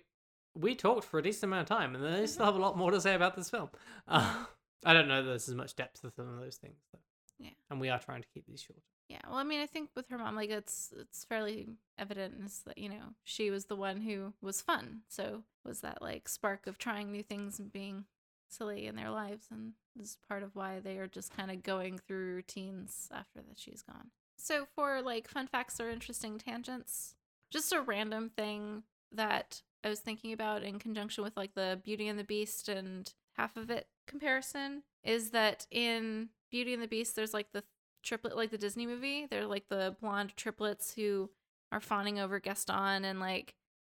[0.56, 2.92] we talked for a decent amount of time, and they still have a lot more
[2.92, 3.70] to say about this film.
[4.08, 4.46] Uh,
[4.86, 7.00] I don't know that there's as much depth to some of those things, though.
[7.40, 7.52] Yeah.
[7.70, 8.80] And we are trying to keep these short.
[9.10, 12.78] Yeah, well, I mean, I think with her mom, like it's it's fairly evident that
[12.78, 15.02] you know she was the one who was fun.
[15.08, 18.06] So was that like spark of trying new things and being
[18.50, 21.62] silly in their lives, and this is part of why they are just kind of
[21.62, 24.10] going through routines after that she's gone.
[24.38, 27.16] So for like fun facts or interesting tangents,
[27.52, 32.08] just a random thing that I was thinking about in conjunction with like the Beauty
[32.08, 37.16] and the Beast and half of it comparison is that in Beauty and the Beast,
[37.16, 37.64] there's like the
[38.02, 39.28] triplet, like the Disney movie.
[39.30, 41.30] They're like the blonde triplets who
[41.72, 43.54] are fawning over Gaston and like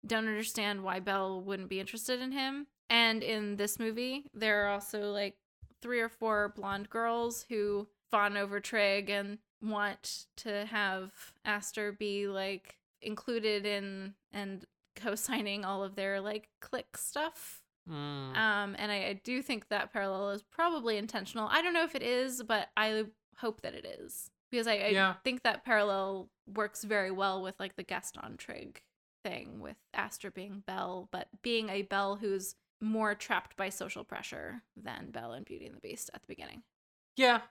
[0.06, 2.68] don't understand why Belle wouldn't be interested in him.
[2.90, 5.38] And in this movie, there are also like
[5.82, 11.12] three or four blonde girls who fawn over Trig and want to have
[11.46, 14.66] Aster be like included in and
[14.98, 17.62] co-signing all of their like click stuff.
[17.90, 18.36] Mm.
[18.36, 21.48] Um, and I, I do think that parallel is probably intentional.
[21.50, 23.06] I don't know if it is, but I
[23.38, 25.14] hope that it is because I, I Yeah.
[25.24, 28.82] think that parallel works very well with like the Gaston Trig
[29.24, 34.64] thing with Aster being Belle, but being a Belle who's more trapped by social pressure
[34.76, 36.64] than Belle in Beauty and the Beast at the beginning.
[37.16, 37.42] Yeah,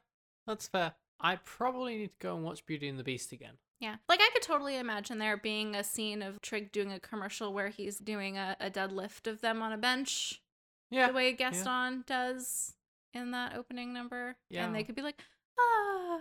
[0.47, 0.95] that's fair.
[1.19, 3.55] I probably need to go and watch Beauty and the Beast again.
[3.81, 3.97] Yeah.
[4.09, 7.69] Like I could totally imagine there being a scene of Trig doing a commercial where
[7.69, 10.41] he's doing a, a deadlift of them on a bench
[10.91, 11.09] Yeah.
[11.09, 12.75] the way Gaston does
[13.13, 14.37] in that opening number.
[14.51, 14.65] Yeah.
[14.67, 15.21] And they could be like,
[15.61, 16.21] ah,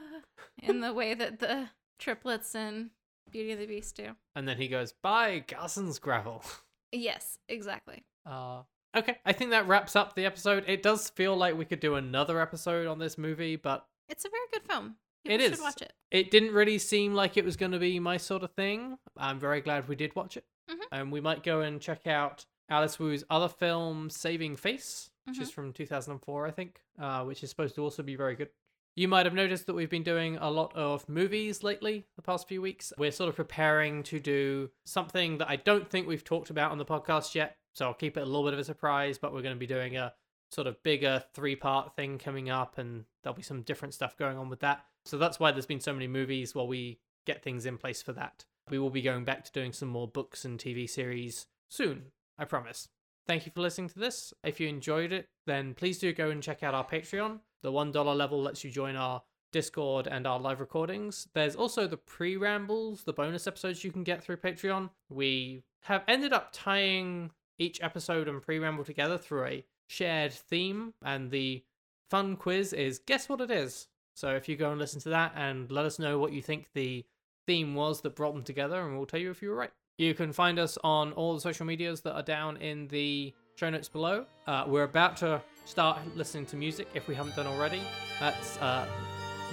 [0.63, 2.89] in the way that the triplets in
[3.31, 4.11] Beauty and the Beast do.
[4.35, 6.43] And then he goes, buy, Carson's gravel.
[6.91, 8.03] Yes, exactly.
[8.25, 8.61] Uh,
[8.95, 10.63] okay, I think that wraps up the episode.
[10.67, 14.29] It does feel like we could do another episode on this movie, but It's a
[14.29, 14.95] very good film.
[15.33, 15.51] It is.
[15.51, 15.93] should watch it.
[16.11, 18.97] it didn't really seem like it was going to be my sort of thing.
[19.17, 20.45] I'm very glad we did watch it.
[20.69, 20.75] Mhm.
[20.91, 25.43] And we might go and check out Alice Wu's other film, Saving Face, which Mm-hmm.
[25.43, 28.49] is from 2004, I think, uh, which is supposed to also be very good.
[28.95, 32.47] You might have noticed that we've been doing a lot of movies lately, the past
[32.47, 32.93] few weeks.
[32.97, 36.77] We're sort of preparing to do something that I don't think we've talked about on
[36.77, 39.41] the podcast yet, so I'll keep it a little bit of a surprise, but we're
[39.41, 40.13] going to be doing a
[40.49, 44.37] sort of bigger three part thing coming up, and there'll be some different stuff going
[44.37, 44.85] on with that.
[45.05, 48.13] So that's why there's been so many movies while we get things in place for
[48.13, 48.45] that.
[48.69, 52.45] We will be going back to doing some more books and TV series soon, I
[52.45, 52.89] promise.
[53.27, 54.33] Thank you for listening to this.
[54.43, 57.39] If you enjoyed it, then please do go and check out our Patreon.
[57.63, 61.27] The $1 level lets you join our Discord and our live recordings.
[61.33, 64.89] There's also the pre rambles, the bonus episodes you can get through Patreon.
[65.09, 70.93] We have ended up tying each episode and pre ramble together through a shared theme,
[71.03, 71.63] and the
[72.09, 73.87] fun quiz is guess what it is.
[74.15, 76.69] So if you go and listen to that and let us know what you think
[76.73, 77.05] the
[77.45, 79.71] theme was that brought them together, and we'll tell you if you were right.
[79.97, 83.69] You can find us on all the social medias that are down in the show
[83.69, 84.25] notes below.
[84.47, 87.81] Uh, we're about to start listening to music if we haven't done already.
[88.19, 88.85] That's uh,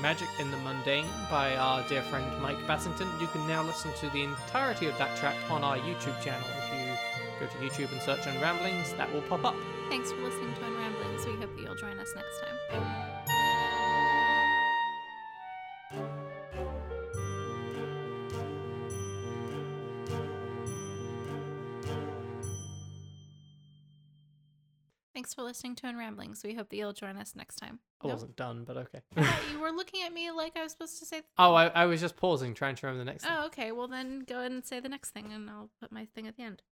[0.01, 3.21] Magic in the Mundane by our dear friend Mike Bassington.
[3.21, 6.47] You can now listen to the entirety of that track on our YouTube channel.
[6.57, 9.57] If you go to YouTube and search on Ramblings, that will pop up.
[9.91, 11.27] Thanks for listening to Unramblings.
[11.27, 13.02] We hope that you'll join us next time.
[25.15, 26.43] Thanks for listening to Unramblings.
[26.45, 27.81] We hope that you'll join us next time.
[28.01, 28.15] I Nope.
[28.15, 29.01] wasn't done, but okay.
[29.15, 31.21] Thought you were looking at me like I was supposed to say.
[31.21, 31.55] the oh, oh.
[31.55, 33.37] I, I was just pausing, trying to remember the next oh, thing.
[33.41, 33.73] Oh, okay.
[33.73, 36.37] Well, then go ahead and say the next thing, and I'll put my thing at
[36.37, 36.63] the end.